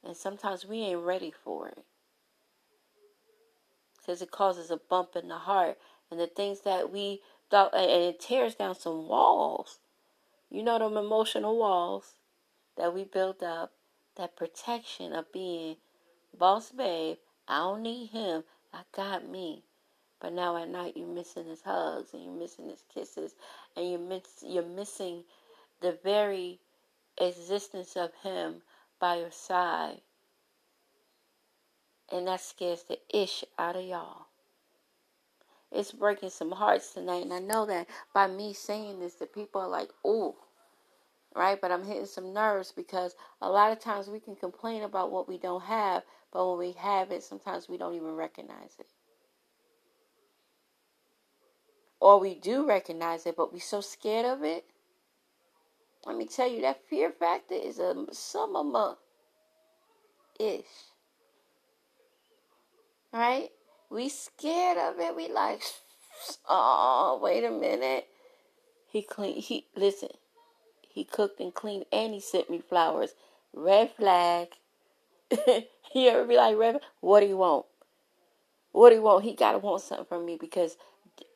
And 0.04 0.16
sometimes 0.16 0.66
we 0.66 0.80
ain't 0.80 1.02
ready 1.02 1.32
for 1.44 1.68
it. 1.68 1.84
Because 3.98 4.22
it 4.22 4.32
causes 4.32 4.72
a 4.72 4.78
bump 4.78 5.16
in 5.16 5.28
the 5.28 5.36
heart. 5.36 5.78
And 6.10 6.20
the 6.20 6.28
things 6.28 6.62
that 6.62 6.92
we 6.92 7.22
thought, 7.52 7.76
and 7.76 7.90
it 7.90 8.20
tears 8.20 8.56
down 8.56 8.76
some 8.76 9.08
walls. 9.08 9.80
You 10.50 10.64
know, 10.64 10.80
them 10.80 10.98
emotional 10.98 11.58
walls 11.58 12.16
that 12.78 12.94
we 12.94 13.04
built 13.04 13.44
up. 13.44 13.74
That 14.16 14.36
protection 14.36 15.14
of 15.14 15.32
being 15.32 15.78
boss 16.38 16.72
babe. 16.72 17.18
I 17.48 17.60
don't 17.60 17.84
need 17.84 18.08
him. 18.08 18.44
I 18.74 18.82
got 18.96 19.28
me. 19.28 19.64
But 20.20 20.34
now 20.34 20.58
at 20.58 20.70
night 20.70 20.98
you're 20.98 21.08
missing 21.08 21.46
his 21.46 21.62
hugs 21.62 22.14
and 22.14 22.24
you're 22.24 22.34
missing 22.34 22.68
his 22.70 22.84
kisses 22.94 23.36
and 23.76 23.90
you're 23.90 24.00
miss, 24.00 24.44
you're 24.46 24.64
missing 24.64 25.24
the 25.82 25.98
very 26.04 26.60
existence 27.20 27.96
of 27.96 28.12
him 28.24 28.62
by 29.00 29.18
your 29.18 29.32
side. 29.32 30.02
And 32.12 32.28
that 32.28 32.42
scares 32.42 32.84
the 32.84 33.00
ish 33.14 33.46
out 33.58 33.76
of 33.76 33.84
y'all. 33.84 34.29
It's 35.72 35.92
breaking 35.92 36.32
some 36.32 36.52
hearts 36.52 36.94
tonight. 36.94 37.24
And 37.24 37.34
I 37.34 37.40
know 37.40 37.66
that 37.66 37.88
by 38.14 38.28
me 38.28 38.54
saying 38.54 39.00
this, 39.00 39.16
that 39.16 39.34
people 39.34 39.62
are 39.62 39.70
like, 39.70 39.90
ooh, 40.06 40.36
right? 41.36 41.60
But 41.62 41.72
I'm 41.72 41.86
hitting 41.86 42.06
some 42.06 42.34
nerves 42.34 42.72
because 42.72 43.16
a 43.42 43.50
lot 43.50 43.72
of 43.72 43.80
times 43.80 44.08
we 44.08 44.20
can 44.20 44.36
complain 44.36 44.84
about 44.84 45.12
what 45.12 45.28
we 45.28 45.38
don't 45.38 45.64
have, 45.64 46.04
but 46.34 46.48
when 46.50 46.58
we 46.58 46.72
have 46.74 47.12
it, 47.12 47.24
sometimes 47.24 47.70
we 47.70 47.78
don't 47.78 47.96
even 47.96 48.16
recognize 48.16 48.76
it. 48.80 48.88
Or 52.00 52.20
we 52.20 52.36
do 52.36 52.68
recognize 52.68 53.26
it, 53.26 53.36
but 53.36 53.52
we're 53.52 53.60
so 53.60 53.82
scared 53.82 54.26
of 54.26 54.44
it. 54.44 54.66
Let 56.06 56.18
me 56.18 56.26
tell 56.26 56.50
you, 56.50 56.62
that 56.62 56.88
fear 56.90 57.12
factor 57.12 57.56
is 57.56 57.78
a 57.78 57.94
of 58.36 58.76
a 58.76 58.96
ish. 60.40 60.64
Right? 63.12 63.50
We 63.90 64.10
scared 64.10 64.78
of 64.78 65.00
it. 65.00 65.16
We 65.16 65.32
like, 65.32 65.62
oh, 66.48 67.20
wait 67.22 67.44
a 67.44 67.52
minute. 67.52 68.08
He 68.88 69.02
clean. 69.02 69.42
He 69.42 69.66
listen. 69.76 70.10
He 70.88 71.04
cooked 71.04 71.40
and 71.40 71.54
cleaned, 71.54 71.86
and 71.92 72.14
he 72.14 72.20
sent 72.20 72.50
me 72.50 72.60
flowers. 72.60 73.12
Red 73.54 73.92
flag. 73.96 74.50
he 75.92 76.08
ever 76.08 76.26
be 76.26 76.36
like, 76.36 76.58
Red? 76.58 76.82
What 77.00 77.22
do 77.22 77.28
you 77.28 77.38
want? 77.38 77.66
What 78.72 78.90
do 78.90 78.96
you 78.96 79.02
want? 79.02 79.24
He 79.24 79.36
gotta 79.36 79.58
want 79.58 79.82
something 79.82 80.06
from 80.06 80.26
me 80.26 80.38
because 80.40 80.78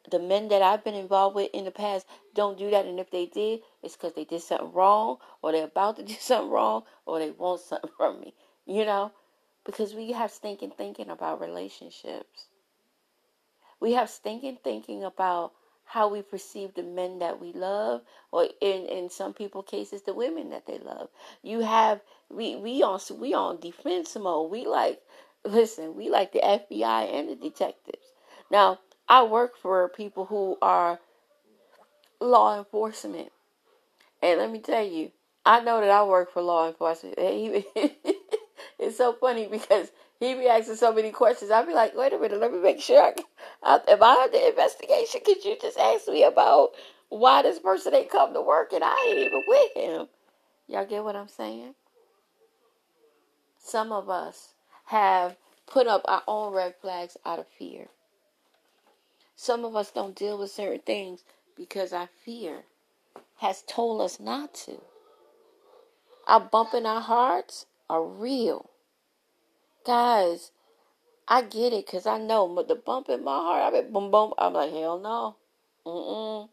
the 0.09 0.19
men 0.19 0.49
that 0.49 0.61
I've 0.61 0.83
been 0.83 0.93
involved 0.95 1.35
with 1.35 1.49
in 1.53 1.65
the 1.65 1.71
past 1.71 2.05
don't 2.35 2.57
do 2.57 2.69
that. 2.69 2.85
And 2.85 2.99
if 2.99 3.09
they 3.09 3.25
did, 3.25 3.61
it's 3.81 3.95
because 3.95 4.13
they 4.13 4.25
did 4.25 4.41
something 4.41 4.71
wrong, 4.71 5.17
or 5.41 5.51
they're 5.51 5.65
about 5.65 5.95
to 5.97 6.03
do 6.13 6.15
something 6.19 6.51
wrong, 6.51 6.83
or 7.05 7.19
they 7.19 7.31
want 7.31 7.61
something 7.61 7.89
from 7.97 8.19
me. 8.19 8.33
You 8.65 8.85
know, 8.85 9.11
because 9.65 9.93
we 9.93 10.11
have 10.11 10.31
stinking 10.31 10.71
thinking 10.71 11.09
about 11.09 11.41
relationships. 11.41 12.47
We 13.79 13.93
have 13.93 14.09
stinking 14.09 14.59
thinking 14.63 15.03
about 15.03 15.53
how 15.85 16.07
we 16.07 16.21
perceive 16.21 16.73
the 16.73 16.83
men 16.83 17.19
that 17.19 17.39
we 17.39 17.51
love, 17.53 18.01
or 18.31 18.47
in 18.61 18.85
in 18.85 19.09
some 19.09 19.33
people 19.33 19.63
cases 19.63 20.03
the 20.03 20.13
women 20.13 20.49
that 20.49 20.65
they 20.65 20.79
love. 20.79 21.09
You 21.41 21.59
have 21.61 22.01
we 22.29 22.55
we 22.55 22.81
on 22.81 22.99
we 23.19 23.33
on 23.33 23.59
defense 23.59 24.15
mode. 24.15 24.49
We 24.51 24.65
like 24.65 25.01
listen. 25.45 25.95
We 25.95 26.09
like 26.09 26.31
the 26.31 26.39
FBI 26.39 27.13
and 27.13 27.29
the 27.29 27.35
detectives. 27.35 28.13
Now 28.49 28.79
I 29.07 29.23
work 29.23 29.57
for 29.57 29.89
people 29.89 30.25
who 30.25 30.57
are 30.61 30.99
law 32.19 32.57
enforcement. 32.57 33.31
And 34.21 34.39
let 34.39 34.49
me 34.49 34.59
tell 34.59 34.83
you, 34.83 35.11
I 35.45 35.59
know 35.59 35.81
that 35.81 35.89
I 35.89 36.03
work 36.05 36.31
for 36.31 36.41
law 36.41 36.67
enforcement. 36.67 37.15
it's 38.83 38.97
so 38.97 39.13
funny 39.13 39.47
because 39.47 39.91
he 40.19 40.33
be 40.35 40.47
asking 40.47 40.75
so 40.75 40.93
many 40.93 41.11
questions. 41.11 41.51
I'll 41.51 41.65
be 41.65 41.73
like, 41.73 41.95
wait 41.95 42.13
a 42.13 42.19
minute, 42.19 42.39
let 42.39 42.51
me 42.53 42.59
make 42.59 42.81
sure. 42.81 43.01
I, 43.01 43.13
I, 43.63 43.79
if 43.87 44.01
I 44.01 44.27
the 44.31 44.49
investigation, 44.49 45.21
could 45.25 45.43
you 45.43 45.57
just 45.61 45.77
ask 45.77 46.07
me 46.07 46.23
about 46.23 46.71
why 47.09 47.41
this 47.41 47.59
person 47.59 47.93
ain't 47.93 48.09
come 48.09 48.33
to 48.33 48.41
work 48.41 48.73
and 48.73 48.83
I 48.83 49.07
ain't 49.09 49.19
even 49.19 49.43
with 49.47 49.73
him? 49.75 50.07
Y'all 50.67 50.85
get 50.85 51.03
what 51.03 51.15
I'm 51.15 51.27
saying? 51.27 51.75
Some 53.59 53.91
of 53.91 54.09
us 54.09 54.53
have 54.85 55.37
put 55.67 55.87
up 55.87 56.01
our 56.05 56.23
own 56.27 56.53
red 56.53 56.75
flags 56.81 57.17
out 57.25 57.39
of 57.39 57.47
fear. 57.47 57.87
Some 59.35 59.65
of 59.65 59.75
us 59.75 59.91
don't 59.91 60.15
deal 60.15 60.37
with 60.37 60.51
certain 60.51 60.79
things 60.79 61.23
because 61.55 61.93
our 61.93 62.09
fear 62.23 62.63
has 63.37 63.63
told 63.63 64.01
us 64.01 64.19
not 64.19 64.53
to. 64.53 64.81
Our 66.27 66.39
bump 66.39 66.73
in 66.73 66.85
our 66.85 67.01
hearts 67.01 67.65
are 67.89 68.03
real. 68.03 68.69
Guys, 69.85 70.51
I 71.27 71.41
get 71.41 71.73
it 71.73 71.85
because 71.85 72.05
I 72.05 72.17
know, 72.17 72.47
but 72.47 72.67
the 72.67 72.75
bump 72.75 73.09
in 73.09 73.23
my 73.23 73.35
heart, 73.35 73.73
I 73.73 73.81
be 73.81 73.89
boom 73.89 74.11
boom. 74.11 74.33
I'm 74.37 74.53
like, 74.53 74.71
hell 74.71 74.99
no. 74.99 75.35
Mm-mm. 75.85 76.49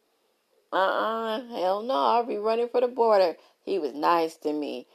Uh-uh. 0.73 1.47
Hell 1.49 1.83
no. 1.83 1.95
I'll 1.95 2.27
be 2.27 2.39
running 2.39 2.69
for 2.69 2.81
the 2.81 2.89
border. 2.89 3.37
He 3.65 3.79
was 3.79 3.95
nice 3.95 4.37
to 4.39 4.53
me. 4.53 4.87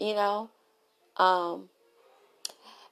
You 0.00 0.14
know? 0.14 0.50
Um, 1.16 1.68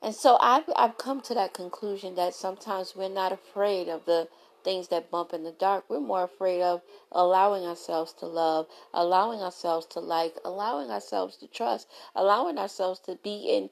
and 0.03 0.15
so 0.15 0.37
I've 0.41 0.65
I've 0.77 0.99
come 0.99 1.21
to 1.23 1.35
that 1.35 1.55
conclusion 1.55 2.15
that 2.17 2.35
sometimes 2.35 2.95
we're 2.97 3.09
not 3.09 3.33
afraid 3.33 3.89
of 3.89 4.05
the 4.07 4.29
things 4.65 4.89
that 4.89 5.11
bump 5.11 5.33
in 5.33 5.45
the 5.45 5.53
dark. 5.53 5.85
We're 5.89 6.01
more 6.01 6.25
afraid 6.25 6.63
of 6.63 6.83
allowing 7.13 7.65
ourselves 7.65 8.13
to 8.15 8.27
love, 8.27 8.67
allowing 8.93 9.41
ourselves 9.41 9.87
to 9.93 10.01
like, 10.01 10.37
allowing 10.45 10.91
ourselves 10.91 11.37
to 11.39 11.47
trust, 11.47 11.89
allowing 12.15 12.59
ourselves 12.59 13.01
to 13.01 13.19
be 13.23 13.47
in 13.49 13.71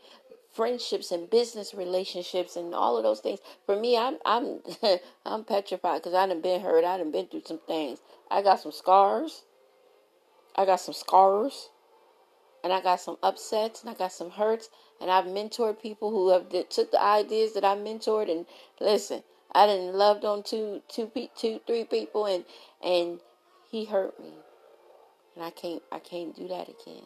friendships 0.58 1.12
and 1.12 1.30
business 1.30 1.72
relationships 1.72 2.56
and 2.56 2.74
all 2.74 2.96
of 2.96 3.04
those 3.04 3.20
things. 3.20 3.38
For 3.64 3.78
me, 3.78 3.96
I'm 3.96 4.18
I'm 4.26 4.58
I'm 5.24 5.44
petrified 5.44 6.02
because 6.02 6.14
I 6.14 6.26
done 6.26 6.40
been 6.40 6.60
hurt. 6.60 6.84
I 6.84 6.98
done 6.98 7.12
been 7.12 7.28
through 7.28 7.44
some 7.46 7.60
things. 7.64 8.00
I 8.28 8.42
got 8.42 8.58
some 8.58 8.72
scars. 8.72 9.44
I 10.56 10.66
got 10.66 10.80
some 10.80 10.94
scars, 10.94 11.70
and 12.64 12.72
I 12.72 12.80
got 12.80 13.00
some 13.00 13.18
upsets, 13.22 13.82
and 13.82 13.90
I 13.90 13.94
got 13.94 14.12
some 14.12 14.30
hurts. 14.30 14.68
And 15.00 15.12
I've 15.12 15.26
mentored 15.26 15.80
people 15.80 16.10
who 16.10 16.30
have 16.30 16.48
took 16.70 16.90
the 16.90 17.00
ideas 17.00 17.54
that 17.54 17.64
I 17.64 17.76
mentored 17.76 18.28
and 18.28 18.44
listen. 18.80 19.22
I 19.54 19.66
didn't 19.66 19.94
loved 19.94 20.24
on 20.24 20.42
two, 20.42 20.82
two, 20.88 21.08
two, 21.36 21.60
three 21.68 21.84
people, 21.84 22.26
and 22.26 22.44
and 22.82 23.20
he 23.70 23.84
hurt 23.84 24.18
me, 24.18 24.32
and 25.36 25.44
I 25.44 25.50
can't, 25.50 25.82
I 25.92 26.00
can't 26.00 26.34
do 26.34 26.48
that 26.48 26.68
again. 26.68 27.04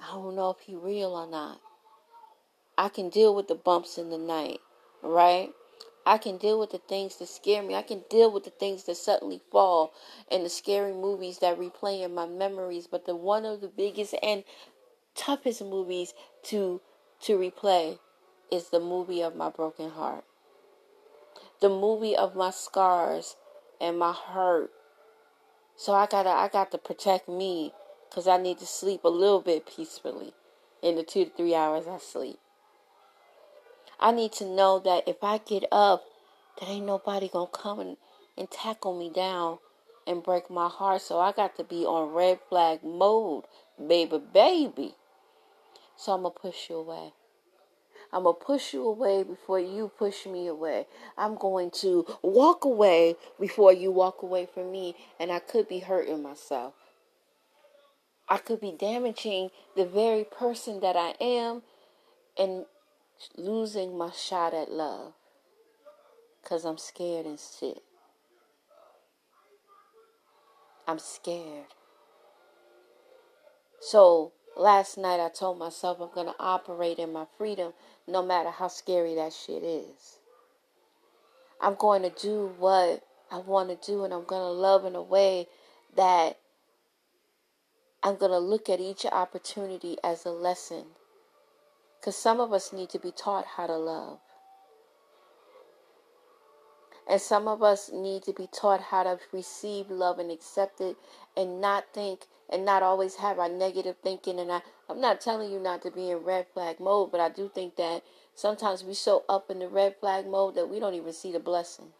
I 0.00 0.14
don't 0.14 0.36
know 0.36 0.50
if 0.50 0.60
he 0.60 0.74
real 0.74 1.14
or 1.14 1.26
not. 1.26 1.60
I 2.78 2.88
can 2.88 3.08
deal 3.08 3.34
with 3.34 3.48
the 3.48 3.54
bumps 3.54 3.98
in 3.98 4.10
the 4.10 4.18
night, 4.18 4.60
right? 5.02 5.50
I 6.04 6.18
can 6.18 6.36
deal 6.36 6.60
with 6.60 6.70
the 6.70 6.78
things 6.78 7.16
that 7.16 7.28
scare 7.28 7.62
me. 7.62 7.74
I 7.74 7.82
can 7.82 8.04
deal 8.08 8.30
with 8.30 8.44
the 8.44 8.50
things 8.50 8.84
that 8.84 8.96
suddenly 8.96 9.40
fall 9.50 9.92
and 10.30 10.44
the 10.44 10.48
scary 10.48 10.92
movies 10.92 11.38
that 11.38 11.58
replay 11.58 12.02
in 12.04 12.14
my 12.14 12.26
memories. 12.26 12.86
But 12.86 13.06
the 13.06 13.16
one 13.16 13.44
of 13.44 13.60
the 13.60 13.68
biggest 13.68 14.14
and 14.22 14.44
toughest 15.14 15.62
movies 15.62 16.14
to 16.44 16.80
to 17.22 17.38
replay 17.38 17.98
is 18.52 18.68
the 18.68 18.80
movie 18.80 19.22
of 19.22 19.34
my 19.34 19.48
broken 19.48 19.90
heart 19.90 20.24
the 21.60 21.68
movie 21.68 22.16
of 22.16 22.36
my 22.36 22.50
scars 22.50 23.36
and 23.80 23.98
my 23.98 24.12
hurt. 24.12 24.70
So 25.76 25.92
I 25.94 26.06
gotta 26.06 26.30
I 26.30 26.48
got 26.48 26.70
to 26.72 26.78
protect 26.78 27.28
me 27.28 27.72
because 28.08 28.26
I 28.26 28.36
need 28.36 28.58
to 28.58 28.66
sleep 28.66 29.04
a 29.04 29.08
little 29.08 29.40
bit 29.40 29.66
peacefully 29.66 30.32
in 30.82 30.96
the 30.96 31.02
two 31.02 31.24
to 31.24 31.30
three 31.30 31.54
hours 31.54 31.86
I 31.86 31.98
sleep. 31.98 32.38
I 33.98 34.12
need 34.12 34.32
to 34.32 34.44
know 34.44 34.78
that 34.80 35.08
if 35.08 35.22
I 35.22 35.38
get 35.38 35.64
up, 35.72 36.04
that 36.60 36.68
ain't 36.68 36.86
nobody 36.86 37.28
gonna 37.28 37.46
come 37.46 37.80
and, 37.80 37.96
and 38.36 38.50
tackle 38.50 38.98
me 38.98 39.10
down 39.10 39.58
and 40.06 40.22
break 40.22 40.50
my 40.50 40.68
heart. 40.68 41.02
So 41.02 41.18
I 41.18 41.32
got 41.32 41.56
to 41.56 41.64
be 41.64 41.84
on 41.84 42.12
red 42.12 42.38
flag 42.48 42.84
mode, 42.84 43.44
baby, 43.78 44.20
baby. 44.32 44.94
So 45.96 46.12
I'm 46.12 46.22
gonna 46.22 46.34
push 46.34 46.70
you 46.70 46.76
away. 46.76 47.12
I'm 48.12 48.22
going 48.22 48.36
to 48.38 48.44
push 48.44 48.72
you 48.72 48.86
away 48.86 49.24
before 49.24 49.58
you 49.58 49.90
push 49.98 50.26
me 50.26 50.46
away. 50.46 50.86
I'm 51.18 51.36
going 51.36 51.70
to 51.82 52.06
walk 52.22 52.64
away 52.64 53.16
before 53.38 53.72
you 53.72 53.90
walk 53.90 54.22
away 54.22 54.46
from 54.46 54.70
me. 54.70 54.94
And 55.18 55.32
I 55.32 55.40
could 55.40 55.68
be 55.68 55.80
hurting 55.80 56.22
myself. 56.22 56.74
I 58.28 58.38
could 58.38 58.60
be 58.60 58.72
damaging 58.72 59.50
the 59.76 59.86
very 59.86 60.24
person 60.24 60.80
that 60.80 60.96
I 60.96 61.14
am 61.20 61.62
and 62.36 62.66
losing 63.36 63.96
my 63.96 64.10
shot 64.10 64.52
at 64.52 64.70
love. 64.70 65.12
Because 66.42 66.64
I'm 66.64 66.78
scared 66.78 67.26
and 67.26 67.38
shit. 67.38 67.82
I'm 70.86 70.98
scared. 70.98 71.66
So 73.80 74.32
last 74.56 74.96
night 74.96 75.20
I 75.20 75.28
told 75.28 75.58
myself 75.58 76.00
I'm 76.00 76.10
going 76.14 76.26
to 76.26 76.34
operate 76.40 76.98
in 76.98 77.12
my 77.12 77.26
freedom 77.36 77.72
no 78.06 78.24
matter 78.24 78.50
how 78.50 78.68
scary 78.68 79.14
that 79.16 79.32
shit 79.32 79.62
is. 79.62 80.18
I'm 81.60 81.74
going 81.74 82.02
to 82.02 82.10
do 82.10 82.52
what 82.58 83.02
I 83.30 83.38
want 83.38 83.68
to 83.68 83.86
do 83.86 84.04
and 84.04 84.12
I'm 84.12 84.24
going 84.24 84.42
to 84.42 84.50
love 84.50 84.84
in 84.84 84.94
a 84.94 85.02
way 85.02 85.48
that 85.96 86.38
I'm 88.02 88.16
going 88.16 88.30
to 88.30 88.38
look 88.38 88.68
at 88.68 88.80
each 88.80 89.04
opportunity 89.06 89.96
as 90.04 90.24
a 90.24 90.30
lesson. 90.30 90.84
Because 91.98 92.16
some 92.16 92.40
of 92.40 92.52
us 92.52 92.72
need 92.72 92.90
to 92.90 92.98
be 92.98 93.10
taught 93.10 93.46
how 93.56 93.66
to 93.66 93.76
love. 93.76 94.18
And 97.08 97.20
some 97.20 97.46
of 97.46 97.62
us 97.62 97.90
need 97.92 98.24
to 98.24 98.32
be 98.32 98.48
taught 98.48 98.80
how 98.80 99.04
to 99.04 99.18
receive 99.32 99.90
love 99.90 100.18
and 100.18 100.30
accept 100.30 100.80
it 100.80 100.96
and 101.36 101.60
not 101.60 101.84
think 101.92 102.26
and 102.50 102.64
not 102.64 102.82
always 102.82 103.16
have 103.16 103.38
our 103.38 103.48
negative 103.48 103.96
thinking. 104.02 104.40
And 104.40 104.50
I, 104.50 104.60
I'm 104.88 105.00
not 105.00 105.20
telling 105.20 105.52
you 105.52 105.60
not 105.60 105.82
to 105.82 105.90
be 105.90 106.10
in 106.10 106.18
red 106.18 106.46
flag 106.52 106.80
mode, 106.80 107.12
but 107.12 107.20
I 107.20 107.28
do 107.28 107.48
think 107.52 107.76
that 107.76 108.02
sometimes 108.34 108.82
we 108.82 108.94
so 108.94 109.24
up 109.28 109.50
in 109.50 109.60
the 109.60 109.68
red 109.68 109.96
flag 110.00 110.26
mode 110.26 110.56
that 110.56 110.68
we 110.68 110.80
don't 110.80 110.94
even 110.94 111.12
see 111.12 111.30
the 111.32 111.38
blessing. 111.38 111.92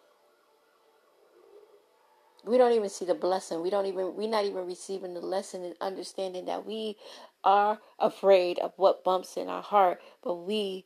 We 2.46 2.58
don't 2.58 2.72
even 2.72 2.88
see 2.88 3.04
the 3.04 3.14
blessing. 3.14 3.60
We 3.60 3.70
don't 3.70 3.86
even 3.86 4.14
we're 4.14 4.28
not 4.28 4.44
even 4.44 4.66
receiving 4.66 5.14
the 5.14 5.20
lesson 5.20 5.64
and 5.64 5.74
understanding 5.80 6.44
that 6.46 6.64
we 6.64 6.96
are 7.42 7.80
afraid 7.98 8.58
of 8.60 8.72
what 8.76 9.02
bumps 9.02 9.36
in 9.36 9.48
our 9.48 9.62
heart, 9.62 10.00
but 10.22 10.36
we 10.36 10.84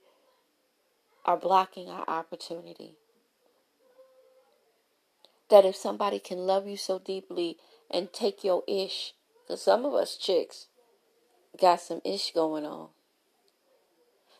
are 1.26 1.36
blocking 1.36 1.88
our 1.88 2.04
opportunity 2.08 2.96
that 5.50 5.64
if 5.64 5.76
somebody 5.76 6.18
can 6.18 6.38
love 6.38 6.66
you 6.66 6.76
so 6.76 6.98
deeply 6.98 7.58
and 7.90 8.12
take 8.12 8.42
your 8.42 8.62
ish, 8.66 9.12
because 9.42 9.60
some 9.60 9.84
of 9.84 9.92
us 9.92 10.16
chicks 10.16 10.68
got 11.60 11.80
some 11.80 12.00
ish 12.04 12.32
going 12.32 12.64
on. 12.64 12.88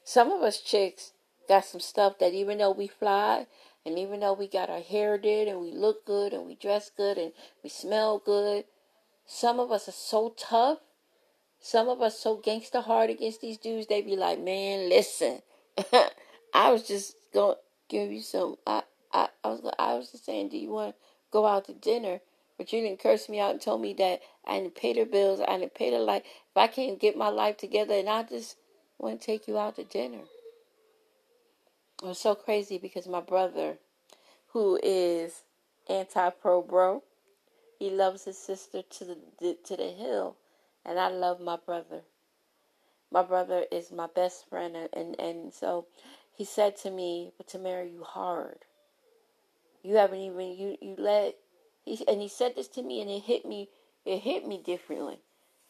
Some 0.04 0.30
of 0.30 0.40
us 0.42 0.60
chicks 0.60 1.12
got 1.48 1.64
some 1.64 1.80
stuff 1.80 2.18
that 2.20 2.32
even 2.32 2.58
though 2.58 2.70
we 2.70 2.86
fly 2.86 3.46
and 3.84 3.99
even 3.99 4.20
though 4.20 4.34
we 4.34 4.46
got 4.46 4.70
our 4.70 4.80
hair 4.80 5.16
did 5.16 5.49
and 5.49 5.60
we 5.60 5.72
look 5.72 6.04
good 6.04 6.32
and 6.32 6.46
we 6.46 6.54
dress 6.54 6.90
good 6.94 7.16
and 7.16 7.32
we 7.62 7.70
smell 7.70 8.18
good, 8.18 8.64
some 9.26 9.58
of 9.58 9.72
us 9.72 9.88
are 9.88 9.92
so 9.92 10.34
tough. 10.37 10.78
Some 11.60 11.88
of 11.88 12.00
us 12.00 12.18
so 12.18 12.37
gangster 12.37 12.80
hard 12.80 13.10
against 13.10 13.40
these 13.40 13.58
dudes, 13.58 13.87
they 13.87 14.00
be 14.00 14.16
like, 14.16 14.40
man, 14.40 14.88
listen. 14.88 15.42
I 16.54 16.70
was 16.72 16.87
just 16.87 17.14
to 17.32 17.56
give 17.88 18.10
you 18.10 18.22
some. 18.22 18.56
I, 18.66 18.82
I, 19.12 19.28
I 19.44 19.49
was 19.49 19.72
I 19.78 19.94
was 19.94 20.10
just 20.10 20.25
saying, 20.25 20.49
do 20.50 20.58
you 20.58 20.70
want 20.70 20.94
to 20.94 21.02
go 21.30 21.46
out 21.46 21.66
to 21.66 21.75
dinner? 21.75 22.20
But 22.58 22.72
you 22.72 22.82
didn't 22.82 23.00
curse 23.00 23.28
me 23.28 23.40
out 23.40 23.52
and 23.52 23.60
told 23.60 23.80
me 23.80 23.94
that 23.94 24.20
I 24.46 24.60
didn't 24.60 24.75
pay 24.75 24.92
the 24.92 25.04
bills, 25.04 25.40
I 25.46 25.58
didn't 25.58 25.75
pay 25.75 25.90
the 25.90 25.99
light. 25.99 26.25
If 26.25 26.56
I 26.56 26.66
can't 26.66 27.00
get 27.00 27.16
my 27.16 27.28
life 27.28 27.56
together, 27.56 27.94
and 27.94 28.08
I 28.08 28.22
just 28.22 28.56
want 28.99 29.20
to 29.20 29.26
take 29.26 29.49
you 29.49 29.58
out 29.58 29.76
to 29.76 29.84
dinner. 29.84 30.20
It 32.02 32.07
was 32.07 32.19
so 32.19 32.35
crazy 32.35 32.78
because 32.78 33.07
my 33.07 33.21
brother, 33.21 33.78
who 34.49 34.78
is 34.83 35.42
anti-pro 35.87 36.62
bro, 36.62 37.02
he 37.78 37.90
loves 37.90 38.25
his 38.25 38.38
sister 38.38 38.80
to 38.83 39.04
the 39.04 39.59
to 39.64 39.76
the 39.76 39.88
hill, 39.88 40.37
and 40.85 40.99
I 40.99 41.09
love 41.09 41.40
my 41.40 41.57
brother. 41.57 42.02
My 43.11 43.23
brother 43.23 43.66
is 43.71 43.92
my 43.92 44.07
best 44.07 44.49
friend, 44.49 44.76
and 44.76 44.88
and, 44.95 45.21
and 45.21 45.52
so 45.52 45.87
he 46.33 46.45
said 46.45 46.76
to 46.78 46.90
me, 46.90 47.33
"But 47.37 47.49
to 47.49 47.59
marry 47.59 47.90
you 47.90 48.04
hard." 48.04 48.64
You 49.83 49.97
haven't 49.97 50.21
even 50.21 50.52
you 50.52 50.78
you 50.80 50.95
let 50.97 51.37
he 51.85 52.02
and 52.09 52.21
he 52.23 52.28
said 52.28 52.54
this 52.57 52.69
to 52.69 52.83
me 52.83 53.02
and 53.02 53.11
it 53.11 53.25
hit 53.25 53.45
me 53.45 53.69
it 54.06 54.21
hit 54.21 54.47
me 54.47 54.56
differently. 54.56 55.21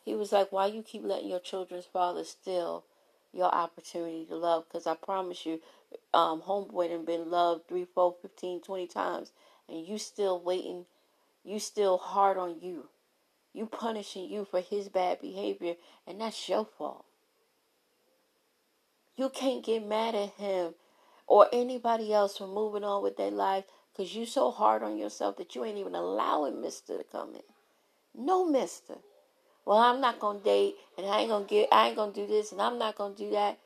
He 0.05 0.15
was 0.15 0.31
like, 0.31 0.53
"Why 0.53 0.67
you 0.67 0.83
keep 0.83 1.05
letting 1.05 1.29
your 1.29 1.41
children's 1.41 1.87
father 1.87 2.23
steal 2.23 2.85
your 3.33 3.55
opportunity 3.55 4.25
to 4.27 4.37
love? 4.37 4.65
Because 4.69 4.87
I 4.87 4.95
promise 4.95 5.47
you, 5.47 5.61
um, 6.15 6.43
homeboy 6.43 6.89
done 6.89 7.05
been 7.05 7.31
loved 7.31 7.69
three, 7.69 7.87
four, 7.95 8.17
fifteen, 8.21 8.61
twenty 8.61 8.87
times, 8.87 9.33
and 9.69 9.87
you 9.87 9.99
still 9.99 10.41
waiting. 10.41 10.87
You 11.45 11.59
still 11.59 11.99
hard 11.99 12.37
on 12.37 12.61
you. 12.61 12.89
You 13.53 13.67
punishing 13.67 14.29
you 14.31 14.45
for 14.45 14.61
his 14.61 14.89
bad 14.89 15.21
behavior, 15.21 15.75
and 16.07 16.21
that's 16.21 16.49
your 16.49 16.65
fault. 16.65 17.05
You 19.17 19.29
can't 19.29 19.65
get 19.65 19.87
mad 19.87 20.15
at 20.15 20.31
him 20.31 20.75
or 21.27 21.49
anybody 21.53 22.13
else 22.13 22.39
for 22.39 22.47
moving 22.47 22.85
on 22.85 23.03
with 23.03 23.17
their 23.17 23.31
life 23.31 23.65
because 23.93 24.15
you 24.15 24.25
so 24.25 24.51
hard 24.51 24.83
on 24.83 24.97
yourself 24.97 25.37
that 25.37 25.55
you 25.55 25.65
ain't 25.65 25.79
even 25.79 25.95
allowing 25.95 26.61
mister 26.61 26.97
to 26.99 27.05
come 27.05 27.35
in. 27.35 27.43
No 28.15 28.45
mister. 28.45 28.95
Well, 29.65 29.79
I'm 29.79 30.01
not 30.01 30.21
gonna 30.21 30.41
date 30.41 30.77
and 30.97 31.07
I 31.07 31.21
ain't 31.21 31.31
gonna 31.31 31.45
get 31.45 31.69
I 31.73 31.89
ain't 31.89 31.97
gonna 31.97 32.13
do 32.13 32.27
this 32.27 32.53
and 32.53 32.61
I'm 32.61 32.79
not 32.79 32.97
gonna 32.97 33.15
do 33.15 33.31
that 33.31 33.59